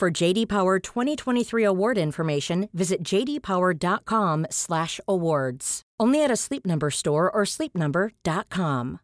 For 0.00 0.10
JD 0.10 0.48
Power 0.48 0.78
2023 0.78 1.62
award 1.62 1.98
information, 1.98 2.70
visit 2.72 3.02
jdpower.com/awards. 3.02 5.82
Only 6.00 6.24
at 6.24 6.30
a 6.30 6.36
Sleep 6.36 6.64
Number 6.64 6.90
store 6.90 7.30
or 7.30 7.44
sleepnumber.com. 7.44 9.00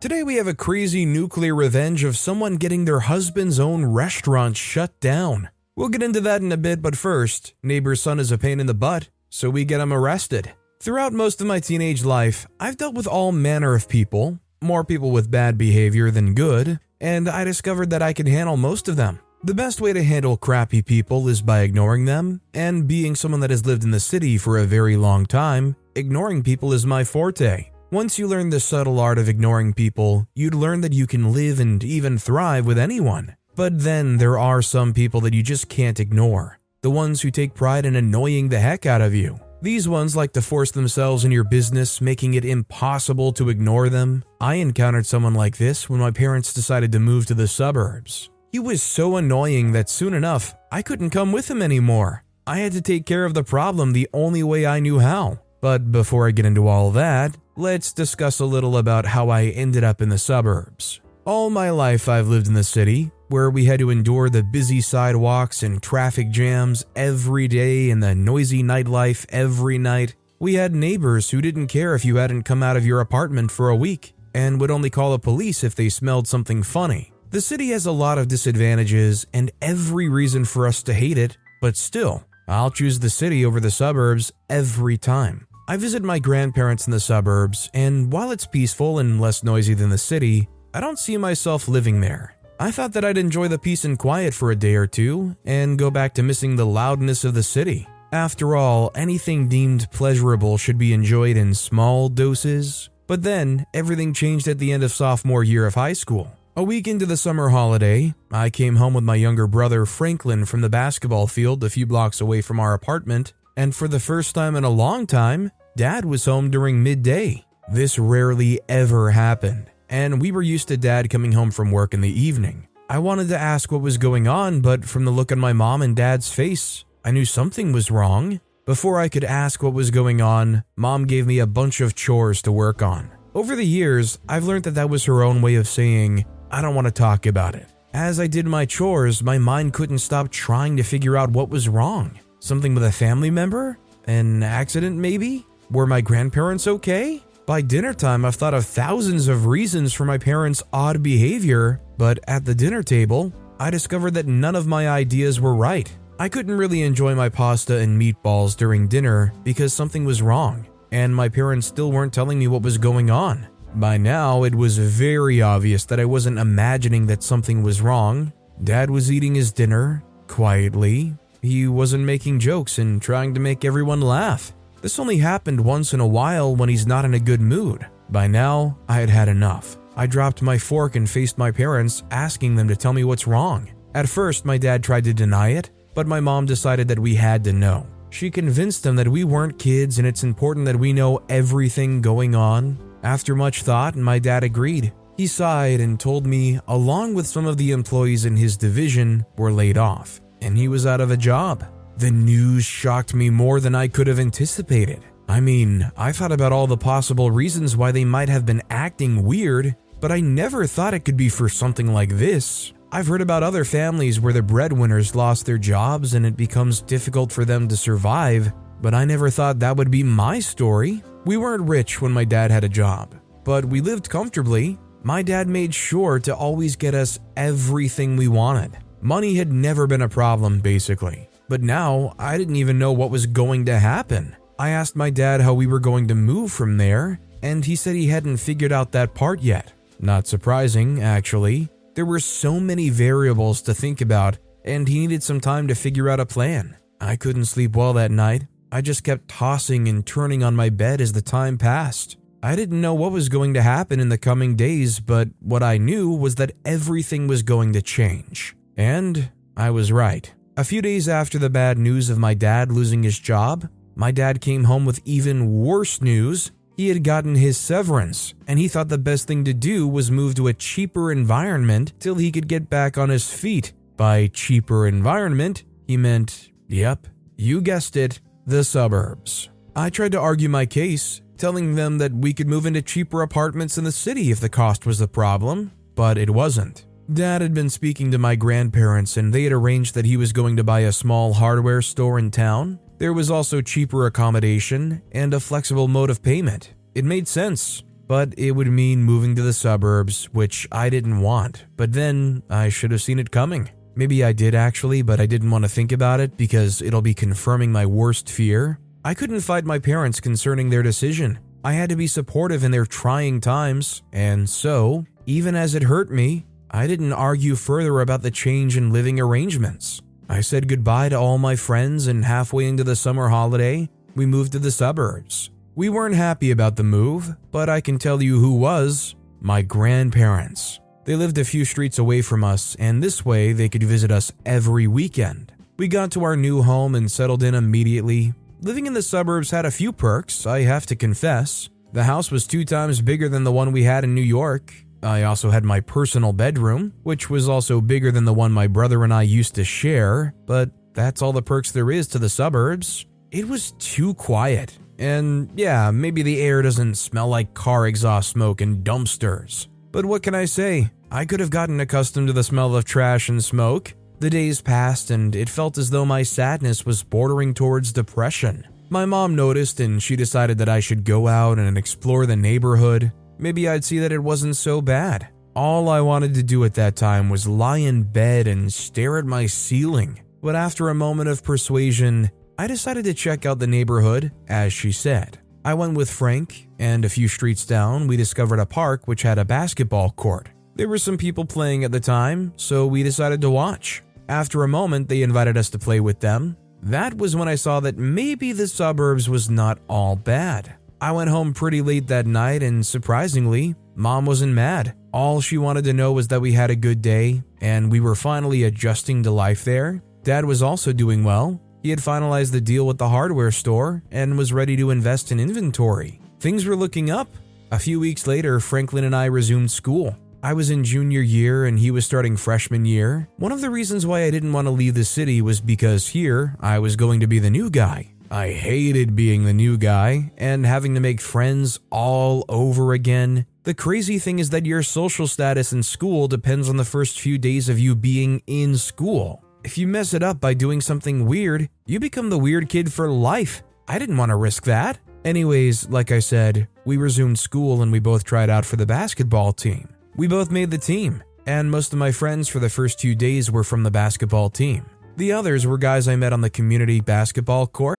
Today 0.00 0.22
we 0.22 0.36
have 0.36 0.46
a 0.46 0.54
crazy 0.54 1.04
nuclear 1.04 1.52
revenge 1.52 2.04
of 2.04 2.16
someone 2.16 2.54
getting 2.54 2.84
their 2.84 3.00
husband's 3.00 3.58
own 3.58 3.84
restaurant 3.84 4.56
shut 4.56 5.00
down. 5.00 5.48
We'll 5.74 5.88
get 5.88 6.04
into 6.04 6.20
that 6.20 6.40
in 6.40 6.52
a 6.52 6.56
bit, 6.56 6.80
but 6.80 6.94
first, 6.94 7.54
neighbor's 7.64 8.00
son 8.00 8.20
is 8.20 8.30
a 8.30 8.38
pain 8.38 8.60
in 8.60 8.68
the 8.68 8.72
butt, 8.72 9.08
so 9.28 9.50
we 9.50 9.64
get 9.64 9.80
him 9.80 9.92
arrested. 9.92 10.52
Throughout 10.78 11.12
most 11.12 11.40
of 11.40 11.48
my 11.48 11.58
teenage 11.58 12.04
life, 12.04 12.46
I've 12.60 12.76
dealt 12.76 12.94
with 12.94 13.08
all 13.08 13.32
manner 13.32 13.74
of 13.74 13.88
people, 13.88 14.38
more 14.62 14.84
people 14.84 15.10
with 15.10 15.28
bad 15.28 15.58
behavior 15.58 16.12
than 16.12 16.34
good, 16.34 16.78
and 17.00 17.28
I 17.28 17.44
discovered 17.44 17.90
that 17.90 18.02
I 18.02 18.12
can 18.12 18.26
handle 18.26 18.56
most 18.56 18.88
of 18.88 18.96
them. 18.96 19.20
The 19.44 19.54
best 19.54 19.80
way 19.80 19.92
to 19.92 20.02
handle 20.02 20.36
crappy 20.36 20.82
people 20.82 21.28
is 21.28 21.42
by 21.42 21.60
ignoring 21.60 22.06
them, 22.06 22.40
and 22.54 22.88
being 22.88 23.14
someone 23.14 23.40
that 23.40 23.50
has 23.50 23.64
lived 23.64 23.84
in 23.84 23.92
the 23.92 24.00
city 24.00 24.36
for 24.36 24.58
a 24.58 24.64
very 24.64 24.96
long 24.96 25.26
time, 25.26 25.76
ignoring 25.94 26.42
people 26.42 26.72
is 26.72 26.84
my 26.84 27.04
forte. 27.04 27.70
Once 27.90 28.18
you 28.18 28.26
learn 28.26 28.50
the 28.50 28.60
subtle 28.60 28.98
art 28.98 29.16
of 29.16 29.28
ignoring 29.28 29.72
people, 29.72 30.26
you'd 30.34 30.54
learn 30.54 30.80
that 30.80 30.92
you 30.92 31.06
can 31.06 31.32
live 31.32 31.60
and 31.60 31.84
even 31.84 32.18
thrive 32.18 32.66
with 32.66 32.78
anyone. 32.78 33.34
But 33.54 33.80
then 33.80 34.18
there 34.18 34.38
are 34.38 34.60
some 34.60 34.92
people 34.92 35.20
that 35.22 35.34
you 35.34 35.42
just 35.42 35.68
can't 35.68 36.00
ignore. 36.00 36.58
The 36.82 36.90
ones 36.90 37.22
who 37.22 37.30
take 37.30 37.54
pride 37.54 37.86
in 37.86 37.96
annoying 37.96 38.48
the 38.48 38.58
heck 38.58 38.86
out 38.86 39.00
of 39.00 39.14
you. 39.14 39.40
These 39.60 39.88
ones 39.88 40.14
like 40.14 40.32
to 40.34 40.42
force 40.42 40.70
themselves 40.70 41.24
in 41.24 41.32
your 41.32 41.42
business, 41.42 42.00
making 42.00 42.34
it 42.34 42.44
impossible 42.44 43.32
to 43.32 43.48
ignore 43.48 43.88
them. 43.88 44.22
I 44.40 44.54
encountered 44.56 45.04
someone 45.04 45.34
like 45.34 45.56
this 45.56 45.90
when 45.90 45.98
my 45.98 46.12
parents 46.12 46.52
decided 46.54 46.92
to 46.92 47.00
move 47.00 47.26
to 47.26 47.34
the 47.34 47.48
suburbs. 47.48 48.30
He 48.52 48.60
was 48.60 48.82
so 48.82 49.16
annoying 49.16 49.72
that 49.72 49.90
soon 49.90 50.14
enough, 50.14 50.54
I 50.70 50.82
couldn't 50.82 51.10
come 51.10 51.32
with 51.32 51.50
him 51.50 51.60
anymore. 51.60 52.22
I 52.46 52.58
had 52.58 52.72
to 52.72 52.80
take 52.80 53.04
care 53.04 53.24
of 53.24 53.34
the 53.34 53.42
problem 53.42 53.92
the 53.92 54.08
only 54.14 54.44
way 54.44 54.64
I 54.64 54.78
knew 54.78 55.00
how. 55.00 55.40
But 55.60 55.90
before 55.90 56.28
I 56.28 56.30
get 56.30 56.46
into 56.46 56.68
all 56.68 56.92
that, 56.92 57.36
let's 57.56 57.92
discuss 57.92 58.38
a 58.38 58.46
little 58.46 58.78
about 58.78 59.06
how 59.06 59.28
I 59.28 59.46
ended 59.46 59.82
up 59.82 60.00
in 60.00 60.08
the 60.08 60.18
suburbs. 60.18 61.00
All 61.24 61.50
my 61.50 61.70
life, 61.70 62.08
I've 62.08 62.28
lived 62.28 62.46
in 62.46 62.54
the 62.54 62.62
city, 62.62 63.10
where 63.28 63.50
we 63.50 63.64
had 63.64 63.78
to 63.80 63.90
endure 63.90 64.28
the 64.28 64.42
busy 64.42 64.80
sidewalks 64.80 65.62
and 65.62 65.82
traffic 65.82 66.30
jams 66.30 66.84
every 66.96 67.48
day 67.48 67.90
and 67.90 68.02
the 68.02 68.14
noisy 68.14 68.62
nightlife 68.62 69.26
every 69.28 69.78
night. 69.78 70.14
We 70.38 70.54
had 70.54 70.74
neighbors 70.74 71.30
who 71.30 71.40
didn't 71.40 71.68
care 71.68 71.94
if 71.94 72.04
you 72.04 72.16
hadn't 72.16 72.44
come 72.44 72.62
out 72.62 72.76
of 72.76 72.86
your 72.86 73.00
apartment 73.00 73.50
for 73.50 73.68
a 73.68 73.76
week 73.76 74.14
and 74.34 74.60
would 74.60 74.70
only 74.70 74.90
call 74.90 75.12
the 75.12 75.18
police 75.18 75.64
if 75.64 75.74
they 75.74 75.88
smelled 75.88 76.28
something 76.28 76.62
funny. 76.62 77.12
The 77.30 77.40
city 77.40 77.70
has 77.70 77.86
a 77.86 77.92
lot 77.92 78.18
of 78.18 78.28
disadvantages 78.28 79.26
and 79.34 79.50
every 79.60 80.08
reason 80.08 80.44
for 80.44 80.66
us 80.66 80.82
to 80.84 80.94
hate 80.94 81.18
it, 81.18 81.36
but 81.60 81.76
still, 81.76 82.24
I'll 82.46 82.70
choose 82.70 82.98
the 82.98 83.10
city 83.10 83.44
over 83.44 83.60
the 83.60 83.70
suburbs 83.70 84.32
every 84.48 84.96
time. 84.96 85.46
I 85.66 85.76
visit 85.76 86.02
my 86.02 86.18
grandparents 86.18 86.86
in 86.86 86.92
the 86.92 87.00
suburbs, 87.00 87.68
and 87.74 88.10
while 88.10 88.30
it's 88.30 88.46
peaceful 88.46 89.00
and 89.00 89.20
less 89.20 89.44
noisy 89.44 89.74
than 89.74 89.90
the 89.90 89.98
city, 89.98 90.48
I 90.72 90.80
don't 90.80 90.98
see 90.98 91.18
myself 91.18 91.68
living 91.68 92.00
there. 92.00 92.37
I 92.60 92.72
thought 92.72 92.92
that 92.94 93.04
I'd 93.04 93.18
enjoy 93.18 93.46
the 93.46 93.58
peace 93.58 93.84
and 93.84 93.96
quiet 93.96 94.34
for 94.34 94.50
a 94.50 94.56
day 94.56 94.74
or 94.74 94.88
two 94.88 95.36
and 95.44 95.78
go 95.78 95.92
back 95.92 96.14
to 96.14 96.24
missing 96.24 96.56
the 96.56 96.66
loudness 96.66 97.22
of 97.22 97.34
the 97.34 97.44
city. 97.44 97.86
After 98.10 98.56
all, 98.56 98.90
anything 98.96 99.46
deemed 99.46 99.88
pleasurable 99.92 100.58
should 100.58 100.76
be 100.76 100.92
enjoyed 100.92 101.36
in 101.36 101.54
small 101.54 102.08
doses. 102.08 102.90
But 103.06 103.22
then, 103.22 103.64
everything 103.72 104.12
changed 104.12 104.48
at 104.48 104.58
the 104.58 104.72
end 104.72 104.82
of 104.82 104.90
sophomore 104.90 105.44
year 105.44 105.66
of 105.66 105.76
high 105.76 105.92
school. 105.92 106.32
A 106.56 106.62
week 106.64 106.88
into 106.88 107.06
the 107.06 107.16
summer 107.16 107.50
holiday, 107.50 108.12
I 108.32 108.50
came 108.50 108.74
home 108.74 108.94
with 108.94 109.04
my 109.04 109.14
younger 109.14 109.46
brother 109.46 109.86
Franklin 109.86 110.44
from 110.44 110.60
the 110.60 110.68
basketball 110.68 111.28
field 111.28 111.62
a 111.62 111.70
few 111.70 111.86
blocks 111.86 112.20
away 112.20 112.42
from 112.42 112.58
our 112.58 112.74
apartment, 112.74 113.34
and 113.56 113.72
for 113.72 113.86
the 113.86 114.00
first 114.00 114.34
time 114.34 114.56
in 114.56 114.64
a 114.64 114.68
long 114.68 115.06
time, 115.06 115.52
Dad 115.76 116.04
was 116.04 116.24
home 116.24 116.50
during 116.50 116.82
midday. 116.82 117.44
This 117.70 118.00
rarely 118.00 118.58
ever 118.68 119.12
happened 119.12 119.70
and 119.88 120.20
we 120.20 120.32
were 120.32 120.42
used 120.42 120.68
to 120.68 120.76
dad 120.76 121.10
coming 121.10 121.32
home 121.32 121.50
from 121.50 121.70
work 121.70 121.94
in 121.94 122.00
the 122.00 122.20
evening. 122.20 122.68
I 122.88 122.98
wanted 122.98 123.28
to 123.28 123.38
ask 123.38 123.70
what 123.70 123.82
was 123.82 123.98
going 123.98 124.26
on, 124.26 124.60
but 124.60 124.84
from 124.84 125.04
the 125.04 125.10
look 125.10 125.30
on 125.30 125.38
my 125.38 125.52
mom 125.52 125.82
and 125.82 125.94
dad's 125.94 126.32
face, 126.32 126.84
I 127.04 127.10
knew 127.10 127.24
something 127.24 127.72
was 127.72 127.90
wrong. 127.90 128.40
Before 128.64 128.98
I 128.98 129.08
could 129.08 129.24
ask 129.24 129.62
what 129.62 129.72
was 129.72 129.90
going 129.90 130.20
on, 130.20 130.64
mom 130.76 131.06
gave 131.06 131.26
me 131.26 131.38
a 131.38 131.46
bunch 131.46 131.80
of 131.80 131.94
chores 131.94 132.42
to 132.42 132.52
work 132.52 132.82
on. 132.82 133.10
Over 133.34 133.56
the 133.56 133.64
years, 133.64 134.18
I've 134.28 134.44
learned 134.44 134.64
that 134.64 134.74
that 134.74 134.90
was 134.90 135.04
her 135.04 135.22
own 135.22 135.42
way 135.42 135.54
of 135.56 135.68
saying, 135.68 136.24
I 136.50 136.62
don't 136.62 136.74
want 136.74 136.86
to 136.86 136.90
talk 136.90 137.26
about 137.26 137.54
it. 137.54 137.66
As 137.94 138.20
I 138.20 138.26
did 138.26 138.46
my 138.46 138.66
chores, 138.66 139.22
my 139.22 139.38
mind 139.38 139.72
couldn't 139.72 139.98
stop 139.98 140.30
trying 140.30 140.76
to 140.76 140.82
figure 140.82 141.16
out 141.16 141.30
what 141.30 141.48
was 141.48 141.68
wrong. 141.68 142.18
Something 142.40 142.74
with 142.74 142.84
a 142.84 142.92
family 142.92 143.30
member? 143.30 143.78
An 144.06 144.42
accident, 144.42 144.96
maybe? 144.96 145.46
Were 145.70 145.86
my 145.86 146.00
grandparents 146.00 146.66
okay? 146.66 147.22
By 147.48 147.62
dinner 147.62 147.94
time, 147.94 148.26
I've 148.26 148.34
thought 148.34 148.52
of 148.52 148.66
thousands 148.66 149.26
of 149.26 149.46
reasons 149.46 149.94
for 149.94 150.04
my 150.04 150.18
parents' 150.18 150.62
odd 150.70 151.02
behavior, 151.02 151.80
but 151.96 152.18
at 152.28 152.44
the 152.44 152.54
dinner 152.54 152.82
table, 152.82 153.32
I 153.58 153.70
discovered 153.70 154.12
that 154.14 154.26
none 154.26 154.54
of 154.54 154.66
my 154.66 154.86
ideas 154.86 155.40
were 155.40 155.54
right. 155.54 155.90
I 156.18 156.28
couldn't 156.28 156.58
really 156.58 156.82
enjoy 156.82 157.14
my 157.14 157.30
pasta 157.30 157.78
and 157.78 157.98
meatballs 157.98 158.54
during 158.54 158.86
dinner 158.86 159.32
because 159.44 159.72
something 159.72 160.04
was 160.04 160.20
wrong, 160.20 160.66
and 160.92 161.16
my 161.16 161.30
parents 161.30 161.66
still 161.66 161.90
weren't 161.90 162.12
telling 162.12 162.38
me 162.38 162.48
what 162.48 162.60
was 162.60 162.76
going 162.76 163.08
on. 163.10 163.46
By 163.76 163.96
now, 163.96 164.42
it 164.42 164.54
was 164.54 164.76
very 164.76 165.40
obvious 165.40 165.86
that 165.86 166.00
I 166.00 166.04
wasn't 166.04 166.38
imagining 166.38 167.06
that 167.06 167.22
something 167.22 167.62
was 167.62 167.80
wrong. 167.80 168.30
Dad 168.62 168.90
was 168.90 169.10
eating 169.10 169.34
his 169.34 169.52
dinner, 169.52 170.04
quietly. 170.26 171.14
He 171.40 171.66
wasn't 171.66 172.04
making 172.04 172.40
jokes 172.40 172.76
and 172.76 173.00
trying 173.00 173.32
to 173.32 173.40
make 173.40 173.64
everyone 173.64 174.02
laugh. 174.02 174.52
This 174.80 174.98
only 174.98 175.18
happened 175.18 175.60
once 175.60 175.92
in 175.92 176.00
a 176.00 176.06
while 176.06 176.54
when 176.54 176.68
he's 176.68 176.86
not 176.86 177.04
in 177.04 177.14
a 177.14 177.20
good 177.20 177.40
mood. 177.40 177.86
By 178.10 178.28
now, 178.28 178.78
I 178.88 179.00
had 179.00 179.10
had 179.10 179.28
enough. 179.28 179.76
I 179.96 180.06
dropped 180.06 180.40
my 180.40 180.56
fork 180.56 180.94
and 180.94 181.10
faced 181.10 181.36
my 181.36 181.50
parents, 181.50 182.04
asking 182.12 182.54
them 182.54 182.68
to 182.68 182.76
tell 182.76 182.92
me 182.92 183.02
what's 183.02 183.26
wrong. 183.26 183.68
At 183.94 184.08
first, 184.08 184.44
my 184.44 184.56
dad 184.56 184.84
tried 184.84 185.04
to 185.04 185.12
deny 185.12 185.50
it, 185.50 185.70
but 185.94 186.06
my 186.06 186.20
mom 186.20 186.46
decided 186.46 186.86
that 186.88 186.98
we 186.98 187.16
had 187.16 187.42
to 187.44 187.52
know. 187.52 187.88
She 188.10 188.30
convinced 188.30 188.84
them 188.84 188.94
that 188.96 189.08
we 189.08 189.24
weren't 189.24 189.58
kids 189.58 189.98
and 189.98 190.06
it's 190.06 190.22
important 190.22 190.64
that 190.66 190.78
we 190.78 190.92
know 190.92 191.22
everything 191.28 192.00
going 192.00 192.36
on. 192.36 192.78
After 193.02 193.34
much 193.34 193.62
thought, 193.62 193.96
my 193.96 194.20
dad 194.20 194.44
agreed. 194.44 194.92
He 195.16 195.26
sighed 195.26 195.80
and 195.80 195.98
told 195.98 196.24
me, 196.24 196.60
along 196.68 197.14
with 197.14 197.26
some 197.26 197.46
of 197.46 197.56
the 197.56 197.72
employees 197.72 198.24
in 198.24 198.36
his 198.36 198.56
division, 198.56 199.26
were 199.36 199.50
laid 199.50 199.76
off, 199.76 200.20
and 200.40 200.56
he 200.56 200.68
was 200.68 200.86
out 200.86 201.00
of 201.00 201.10
a 201.10 201.16
job. 201.16 201.64
The 201.98 202.12
news 202.12 202.64
shocked 202.64 203.12
me 203.12 203.28
more 203.28 203.58
than 203.58 203.74
I 203.74 203.88
could 203.88 204.06
have 204.06 204.20
anticipated. 204.20 205.04
I 205.28 205.40
mean, 205.40 205.90
I 205.96 206.12
thought 206.12 206.30
about 206.30 206.52
all 206.52 206.68
the 206.68 206.76
possible 206.76 207.32
reasons 207.32 207.76
why 207.76 207.90
they 207.90 208.04
might 208.04 208.28
have 208.28 208.46
been 208.46 208.62
acting 208.70 209.24
weird, 209.24 209.74
but 210.00 210.12
I 210.12 210.20
never 210.20 210.64
thought 210.64 210.94
it 210.94 211.04
could 211.04 211.16
be 211.16 211.28
for 211.28 211.48
something 211.48 211.92
like 211.92 212.10
this. 212.10 212.72
I've 212.92 213.08
heard 213.08 213.20
about 213.20 213.42
other 213.42 213.64
families 213.64 214.20
where 214.20 214.32
the 214.32 214.42
breadwinners 214.42 215.16
lost 215.16 215.44
their 215.44 215.58
jobs 215.58 216.14
and 216.14 216.24
it 216.24 216.36
becomes 216.36 216.82
difficult 216.82 217.32
for 217.32 217.44
them 217.44 217.66
to 217.66 217.76
survive, 217.76 218.52
but 218.80 218.94
I 218.94 219.04
never 219.04 219.28
thought 219.28 219.58
that 219.58 219.76
would 219.76 219.90
be 219.90 220.04
my 220.04 220.38
story. 220.38 221.02
We 221.24 221.36
weren't 221.36 221.68
rich 221.68 222.00
when 222.00 222.12
my 222.12 222.24
dad 222.24 222.52
had 222.52 222.62
a 222.62 222.68
job, 222.68 223.16
but 223.42 223.64
we 223.64 223.80
lived 223.80 224.08
comfortably. 224.08 224.78
My 225.02 225.24
dad 225.24 225.48
made 225.48 225.74
sure 225.74 226.20
to 226.20 226.36
always 226.36 226.76
get 226.76 226.94
us 226.94 227.18
everything 227.36 228.16
we 228.16 228.28
wanted. 228.28 228.78
Money 229.00 229.34
had 229.34 229.52
never 229.52 229.88
been 229.88 230.02
a 230.02 230.08
problem, 230.08 230.60
basically. 230.60 231.27
But 231.48 231.62
now 231.62 232.14
I 232.18 232.36
didn't 232.36 232.56
even 232.56 232.78
know 232.78 232.92
what 232.92 233.10
was 233.10 233.26
going 233.26 233.64
to 233.66 233.78
happen. 233.78 234.36
I 234.58 234.70
asked 234.70 234.96
my 234.96 235.10
dad 235.10 235.40
how 235.40 235.54
we 235.54 235.66
were 235.66 235.80
going 235.80 236.08
to 236.08 236.14
move 236.14 236.52
from 236.52 236.76
there, 236.76 237.20
and 237.42 237.64
he 237.64 237.76
said 237.76 237.94
he 237.94 238.08
hadn't 238.08 238.38
figured 238.38 238.72
out 238.72 238.92
that 238.92 239.14
part 239.14 239.40
yet. 239.40 239.72
Not 240.00 240.26
surprising, 240.26 241.02
actually. 241.02 241.68
There 241.94 242.06
were 242.06 242.20
so 242.20 242.60
many 242.60 242.90
variables 242.90 243.62
to 243.62 243.74
think 243.74 244.00
about, 244.00 244.38
and 244.64 244.86
he 244.86 245.00
needed 245.00 245.22
some 245.22 245.40
time 245.40 245.68
to 245.68 245.74
figure 245.74 246.08
out 246.08 246.20
a 246.20 246.26
plan. 246.26 246.76
I 247.00 247.16
couldn't 247.16 247.46
sleep 247.46 247.76
well 247.76 247.92
that 247.94 248.10
night. 248.10 248.46
I 248.70 248.82
just 248.82 249.04
kept 249.04 249.28
tossing 249.28 249.88
and 249.88 250.06
turning 250.06 250.42
on 250.42 250.54
my 250.54 250.68
bed 250.68 251.00
as 251.00 251.12
the 251.12 251.22
time 251.22 251.56
passed. 251.56 252.16
I 252.42 252.54
didn't 252.54 252.80
know 252.80 252.94
what 252.94 253.12
was 253.12 253.28
going 253.28 253.54
to 253.54 253.62
happen 253.62 253.98
in 253.98 254.10
the 254.10 254.18
coming 254.18 254.54
days, 254.54 255.00
but 255.00 255.28
what 255.40 255.62
I 255.62 255.78
knew 255.78 256.10
was 256.10 256.36
that 256.36 256.52
everything 256.64 257.26
was 257.26 257.42
going 257.42 257.72
to 257.72 257.82
change. 257.82 258.54
And 258.76 259.30
I 259.56 259.70
was 259.70 259.90
right. 259.90 260.32
A 260.58 260.64
few 260.64 260.82
days 260.82 261.08
after 261.08 261.38
the 261.38 261.48
bad 261.48 261.78
news 261.78 262.10
of 262.10 262.18
my 262.18 262.34
dad 262.34 262.72
losing 262.72 263.04
his 263.04 263.16
job, 263.20 263.68
my 263.94 264.10
dad 264.10 264.40
came 264.40 264.64
home 264.64 264.84
with 264.84 265.00
even 265.04 265.52
worse 265.62 266.02
news. 266.02 266.50
He 266.76 266.88
had 266.88 267.04
gotten 267.04 267.36
his 267.36 267.56
severance, 267.56 268.34
and 268.48 268.58
he 268.58 268.66
thought 268.66 268.88
the 268.88 268.98
best 268.98 269.28
thing 269.28 269.44
to 269.44 269.54
do 269.54 269.86
was 269.86 270.10
move 270.10 270.34
to 270.34 270.48
a 270.48 270.52
cheaper 270.52 271.12
environment 271.12 271.92
till 272.00 272.16
he 272.16 272.32
could 272.32 272.48
get 272.48 272.68
back 272.68 272.98
on 272.98 273.08
his 273.08 273.32
feet. 273.32 273.72
By 273.96 274.26
cheaper 274.26 274.88
environment, 274.88 275.62
he 275.86 275.96
meant, 275.96 276.50
yep, 276.66 277.06
you 277.36 277.60
guessed 277.60 277.96
it, 277.96 278.18
the 278.44 278.64
suburbs. 278.64 279.50
I 279.76 279.90
tried 279.90 280.10
to 280.10 280.20
argue 280.20 280.48
my 280.48 280.66
case, 280.66 281.22
telling 281.36 281.76
them 281.76 281.98
that 281.98 282.12
we 282.12 282.34
could 282.34 282.48
move 282.48 282.66
into 282.66 282.82
cheaper 282.82 283.22
apartments 283.22 283.78
in 283.78 283.84
the 283.84 283.92
city 283.92 284.32
if 284.32 284.40
the 284.40 284.48
cost 284.48 284.86
was 284.86 284.98
the 284.98 285.06
problem, 285.06 285.70
but 285.94 286.18
it 286.18 286.30
wasn't. 286.30 286.84
Dad 287.10 287.40
had 287.40 287.54
been 287.54 287.70
speaking 287.70 288.10
to 288.10 288.18
my 288.18 288.36
grandparents 288.36 289.16
and 289.16 289.32
they 289.32 289.44
had 289.44 289.52
arranged 289.52 289.94
that 289.94 290.04
he 290.04 290.18
was 290.18 290.34
going 290.34 290.56
to 290.56 290.64
buy 290.64 290.80
a 290.80 290.92
small 290.92 291.32
hardware 291.32 291.80
store 291.80 292.18
in 292.18 292.30
town. 292.30 292.78
There 292.98 293.14
was 293.14 293.30
also 293.30 293.62
cheaper 293.62 294.04
accommodation 294.04 295.00
and 295.12 295.32
a 295.32 295.40
flexible 295.40 295.88
mode 295.88 296.10
of 296.10 296.22
payment. 296.22 296.74
It 296.94 297.06
made 297.06 297.26
sense, 297.26 297.82
but 298.06 298.34
it 298.36 298.50
would 298.50 298.66
mean 298.66 299.02
moving 299.02 299.34
to 299.36 299.42
the 299.42 299.54
suburbs, 299.54 300.26
which 300.32 300.68
I 300.70 300.90
didn't 300.90 301.22
want. 301.22 301.64
But 301.78 301.94
then 301.94 302.42
I 302.50 302.68
should 302.68 302.90
have 302.90 303.00
seen 303.00 303.18
it 303.18 303.30
coming. 303.30 303.70
Maybe 303.94 304.22
I 304.22 304.34
did 304.34 304.54
actually, 304.54 305.00
but 305.00 305.18
I 305.18 305.24
didn't 305.24 305.50
want 305.50 305.64
to 305.64 305.70
think 305.70 305.92
about 305.92 306.20
it 306.20 306.36
because 306.36 306.82
it'll 306.82 307.00
be 307.00 307.14
confirming 307.14 307.72
my 307.72 307.86
worst 307.86 308.28
fear. 308.28 308.80
I 309.02 309.14
couldn't 309.14 309.40
fight 309.40 309.64
my 309.64 309.78
parents 309.78 310.20
concerning 310.20 310.68
their 310.68 310.82
decision. 310.82 311.38
I 311.64 311.72
had 311.72 311.88
to 311.88 311.96
be 311.96 312.06
supportive 312.06 312.64
in 312.64 312.70
their 312.70 312.86
trying 312.86 313.40
times, 313.40 314.02
and 314.12 314.48
so, 314.48 315.06
even 315.24 315.54
as 315.54 315.74
it 315.74 315.82
hurt 315.84 316.10
me, 316.10 316.44
I 316.70 316.86
didn't 316.86 317.12
argue 317.12 317.54
further 317.54 318.00
about 318.00 318.22
the 318.22 318.30
change 318.30 318.76
in 318.76 318.92
living 318.92 319.18
arrangements. 319.18 320.02
I 320.28 320.42
said 320.42 320.68
goodbye 320.68 321.08
to 321.08 321.18
all 321.18 321.38
my 321.38 321.56
friends, 321.56 322.06
and 322.06 322.24
halfway 322.24 322.66
into 322.66 322.84
the 322.84 322.96
summer 322.96 323.28
holiday, 323.28 323.88
we 324.14 324.26
moved 324.26 324.52
to 324.52 324.58
the 324.58 324.70
suburbs. 324.70 325.50
We 325.74 325.88
weren't 325.88 326.14
happy 326.14 326.50
about 326.50 326.76
the 326.76 326.82
move, 326.82 327.36
but 327.50 327.68
I 327.68 327.80
can 327.80 327.98
tell 327.98 328.22
you 328.22 328.38
who 328.38 328.54
was 328.54 329.14
my 329.40 329.62
grandparents. 329.62 330.80
They 331.04 331.16
lived 331.16 331.38
a 331.38 331.44
few 331.44 331.64
streets 331.64 331.98
away 331.98 332.20
from 332.20 332.44
us, 332.44 332.74
and 332.78 333.02
this 333.02 333.24
way 333.24 333.52
they 333.52 333.70
could 333.70 333.82
visit 333.82 334.10
us 334.10 334.30
every 334.44 334.86
weekend. 334.86 335.52
We 335.78 335.88
got 335.88 336.10
to 336.12 336.24
our 336.24 336.36
new 336.36 336.62
home 336.62 336.94
and 336.94 337.10
settled 337.10 337.42
in 337.42 337.54
immediately. 337.54 338.34
Living 338.60 338.84
in 338.84 338.92
the 338.92 339.00
suburbs 339.00 339.50
had 339.50 339.64
a 339.64 339.70
few 339.70 339.92
perks, 339.92 340.44
I 340.44 340.62
have 340.62 340.84
to 340.86 340.96
confess. 340.96 341.70
The 341.92 342.04
house 342.04 342.30
was 342.30 342.46
two 342.46 342.66
times 342.66 343.00
bigger 343.00 343.28
than 343.28 343.44
the 343.44 343.52
one 343.52 343.72
we 343.72 343.84
had 343.84 344.04
in 344.04 344.14
New 344.14 344.20
York. 344.20 344.74
I 345.02 345.22
also 345.22 345.50
had 345.50 345.64
my 345.64 345.80
personal 345.80 346.32
bedroom, 346.32 346.92
which 347.02 347.30
was 347.30 347.48
also 347.48 347.80
bigger 347.80 348.10
than 348.10 348.24
the 348.24 348.34
one 348.34 348.52
my 348.52 348.66
brother 348.66 349.04
and 349.04 349.14
I 349.14 349.22
used 349.22 349.54
to 349.54 349.64
share, 349.64 350.34
but 350.46 350.70
that's 350.94 351.22
all 351.22 351.32
the 351.32 351.42
perks 351.42 351.70
there 351.70 351.90
is 351.90 352.08
to 352.08 352.18
the 352.18 352.28
suburbs. 352.28 353.06
It 353.30 353.46
was 353.46 353.72
too 353.78 354.14
quiet. 354.14 354.76
And 354.98 355.50
yeah, 355.54 355.90
maybe 355.92 356.22
the 356.22 356.40
air 356.40 356.62
doesn't 356.62 356.96
smell 356.96 357.28
like 357.28 357.54
car 357.54 357.86
exhaust 357.86 358.30
smoke 358.30 358.60
and 358.60 358.84
dumpsters. 358.84 359.68
But 359.92 360.04
what 360.04 360.22
can 360.22 360.34
I 360.34 360.44
say? 360.44 360.90
I 361.10 361.24
could 361.24 361.40
have 361.40 361.50
gotten 361.50 361.80
accustomed 361.80 362.26
to 362.26 362.32
the 362.32 362.44
smell 362.44 362.74
of 362.74 362.84
trash 362.84 363.28
and 363.28 363.42
smoke. 363.42 363.94
The 364.18 364.28
days 364.28 364.60
passed, 364.60 365.12
and 365.12 365.34
it 365.36 365.48
felt 365.48 365.78
as 365.78 365.90
though 365.90 366.04
my 366.04 366.24
sadness 366.24 366.84
was 366.84 367.04
bordering 367.04 367.54
towards 367.54 367.92
depression. 367.92 368.66
My 368.90 369.06
mom 369.06 369.36
noticed, 369.36 369.78
and 369.80 370.02
she 370.02 370.16
decided 370.16 370.58
that 370.58 370.68
I 370.68 370.80
should 370.80 371.04
go 371.04 371.28
out 371.28 371.58
and 371.58 371.78
explore 371.78 372.26
the 372.26 372.36
neighborhood. 372.36 373.12
Maybe 373.38 373.68
I'd 373.68 373.84
see 373.84 373.98
that 374.00 374.12
it 374.12 374.18
wasn't 374.18 374.56
so 374.56 374.82
bad. 374.82 375.28
All 375.54 375.88
I 375.88 376.00
wanted 376.00 376.34
to 376.34 376.42
do 376.42 376.64
at 376.64 376.74
that 376.74 376.96
time 376.96 377.28
was 377.28 377.46
lie 377.46 377.78
in 377.78 378.02
bed 378.02 378.46
and 378.46 378.72
stare 378.72 379.18
at 379.18 379.24
my 379.24 379.46
ceiling. 379.46 380.20
But 380.42 380.54
after 380.54 380.88
a 380.88 380.94
moment 380.94 381.28
of 381.28 381.42
persuasion, 381.42 382.30
I 382.58 382.66
decided 382.66 383.04
to 383.04 383.14
check 383.14 383.46
out 383.46 383.58
the 383.58 383.66
neighborhood, 383.66 384.32
as 384.48 384.72
she 384.72 384.92
said. 384.92 385.38
I 385.64 385.74
went 385.74 385.94
with 385.94 386.10
Frank, 386.10 386.68
and 386.78 387.04
a 387.04 387.08
few 387.08 387.28
streets 387.28 387.66
down, 387.66 388.06
we 388.06 388.16
discovered 388.16 388.58
a 388.58 388.66
park 388.66 389.06
which 389.06 389.22
had 389.22 389.38
a 389.38 389.44
basketball 389.44 390.10
court. 390.10 390.48
There 390.76 390.88
were 390.88 390.98
some 390.98 391.18
people 391.18 391.44
playing 391.44 391.84
at 391.84 391.92
the 391.92 392.00
time, 392.00 392.52
so 392.56 392.86
we 392.86 393.02
decided 393.02 393.40
to 393.40 393.50
watch. 393.50 394.02
After 394.28 394.62
a 394.62 394.68
moment, 394.68 395.08
they 395.08 395.22
invited 395.22 395.56
us 395.56 395.70
to 395.70 395.78
play 395.78 396.00
with 396.00 396.20
them. 396.20 396.56
That 396.82 397.18
was 397.18 397.34
when 397.34 397.48
I 397.48 397.56
saw 397.56 397.80
that 397.80 397.98
maybe 397.98 398.52
the 398.52 398.68
suburbs 398.68 399.28
was 399.28 399.50
not 399.50 399.80
all 399.88 400.14
bad. 400.14 400.74
I 401.00 401.12
went 401.12 401.30
home 401.30 401.54
pretty 401.54 401.80
late 401.80 402.08
that 402.08 402.26
night, 402.26 402.62
and 402.62 402.84
surprisingly, 402.84 403.76
mom 403.94 404.26
wasn't 404.26 404.54
mad. 404.54 404.96
All 405.12 405.40
she 405.40 405.56
wanted 405.56 405.84
to 405.84 405.92
know 405.92 406.12
was 406.12 406.28
that 406.28 406.40
we 406.40 406.52
had 406.52 406.70
a 406.70 406.76
good 406.76 407.00
day, 407.02 407.42
and 407.60 407.90
we 407.90 408.00
were 408.00 408.16
finally 408.16 408.64
adjusting 408.64 409.22
to 409.22 409.30
life 409.30 409.64
there. 409.64 410.02
Dad 410.24 410.44
was 410.44 410.62
also 410.62 410.92
doing 410.92 411.22
well. 411.22 411.60
He 411.82 411.90
had 411.90 412.00
finalized 412.00 412.50
the 412.50 412.60
deal 412.60 412.86
with 412.86 412.98
the 412.98 413.08
hardware 413.08 413.52
store 413.52 414.02
and 414.10 414.36
was 414.36 414.52
ready 414.52 414.76
to 414.76 414.90
invest 414.90 415.30
in 415.30 415.38
inventory. 415.38 416.20
Things 416.40 416.64
were 416.64 416.76
looking 416.76 417.10
up. 417.10 417.28
A 417.70 417.78
few 417.78 418.00
weeks 418.00 418.26
later, 418.26 418.58
Franklin 418.58 419.04
and 419.04 419.14
I 419.14 419.26
resumed 419.26 419.70
school. 419.70 420.16
I 420.42 420.52
was 420.52 420.70
in 420.70 420.84
junior 420.84 421.20
year 421.20 421.66
and 421.66 421.78
he 421.78 421.90
was 421.90 422.06
starting 422.06 422.36
freshman 422.36 422.84
year. 422.84 423.28
One 423.36 423.52
of 423.52 423.60
the 423.60 423.70
reasons 423.70 424.06
why 424.06 424.24
I 424.24 424.30
didn't 424.30 424.52
want 424.52 424.66
to 424.66 424.70
leave 424.70 424.94
the 424.94 425.04
city 425.04 425.42
was 425.42 425.60
because 425.60 426.08
here 426.08 426.56
I 426.60 426.78
was 426.78 426.96
going 426.96 427.20
to 427.20 427.26
be 427.26 427.38
the 427.38 427.50
new 427.50 427.70
guy. 427.70 428.14
I 428.30 428.50
hated 428.50 429.16
being 429.16 429.44
the 429.44 429.54
new 429.54 429.78
guy 429.78 430.32
and 430.36 430.66
having 430.66 430.94
to 430.94 431.00
make 431.00 431.18
friends 431.18 431.80
all 431.90 432.44
over 432.50 432.92
again. 432.92 433.46
The 433.62 433.72
crazy 433.72 434.18
thing 434.18 434.38
is 434.38 434.50
that 434.50 434.66
your 434.66 434.82
social 434.82 435.26
status 435.26 435.72
in 435.72 435.82
school 435.82 436.28
depends 436.28 436.68
on 436.68 436.76
the 436.76 436.84
first 436.84 437.18
few 437.18 437.38
days 437.38 437.70
of 437.70 437.78
you 437.78 437.94
being 437.94 438.42
in 438.46 438.76
school. 438.76 439.42
If 439.64 439.78
you 439.78 439.88
mess 439.88 440.12
it 440.12 440.22
up 440.22 440.40
by 440.40 440.52
doing 440.52 440.82
something 440.82 441.24
weird, 441.24 441.70
you 441.86 441.98
become 442.00 442.28
the 442.28 442.38
weird 442.38 442.68
kid 442.68 442.92
for 442.92 443.10
life. 443.10 443.62
I 443.86 443.98
didn't 443.98 444.18
want 444.18 444.28
to 444.28 444.36
risk 444.36 444.64
that. 444.64 444.98
Anyways, 445.24 445.88
like 445.88 446.12
I 446.12 446.18
said, 446.18 446.68
we 446.84 446.98
resumed 446.98 447.38
school 447.38 447.80
and 447.80 447.90
we 447.90 447.98
both 447.98 448.24
tried 448.24 448.50
out 448.50 448.66
for 448.66 448.76
the 448.76 448.86
basketball 448.86 449.54
team. 449.54 449.88
We 450.16 450.28
both 450.28 450.50
made 450.50 450.70
the 450.70 450.78
team, 450.78 451.22
and 451.46 451.70
most 451.70 451.94
of 451.94 451.98
my 451.98 452.12
friends 452.12 452.46
for 452.48 452.58
the 452.58 452.68
first 452.68 453.00
two 453.00 453.14
days 453.14 453.50
were 453.50 453.64
from 453.64 453.84
the 453.84 453.90
basketball 453.90 454.50
team. 454.50 454.84
The 455.16 455.32
others 455.32 455.66
were 455.66 455.78
guys 455.78 456.06
I 456.08 456.16
met 456.16 456.34
on 456.34 456.42
the 456.42 456.50
community 456.50 457.00
basketball 457.00 457.66
court. 457.66 457.98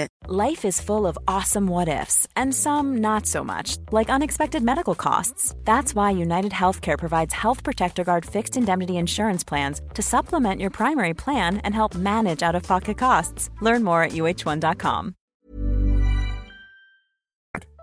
Life 0.27 0.65
is 0.65 0.79
full 0.79 1.07
of 1.07 1.17
awesome 1.27 1.65
what 1.65 1.87
ifs, 1.87 2.27
and 2.35 2.53
some 2.53 2.97
not 2.97 3.25
so 3.25 3.43
much, 3.43 3.77
like 3.91 4.09
unexpected 4.09 4.61
medical 4.61 4.93
costs. 4.93 5.55
That's 5.63 5.95
why 5.95 6.11
United 6.11 6.51
Healthcare 6.51 6.97
provides 6.99 7.33
Health 7.33 7.63
Protector 7.63 8.03
Guard 8.03 8.25
fixed 8.25 8.55
indemnity 8.55 8.97
insurance 8.97 9.43
plans 9.43 9.81
to 9.95 10.03
supplement 10.03 10.61
your 10.61 10.69
primary 10.69 11.15
plan 11.15 11.57
and 11.63 11.73
help 11.73 11.95
manage 11.95 12.43
out 12.43 12.53
of 12.53 12.63
pocket 12.63 12.97
costs. 12.99 13.49
Learn 13.61 13.83
more 13.83 14.03
at 14.03 14.11
uhone.com. 14.11 15.15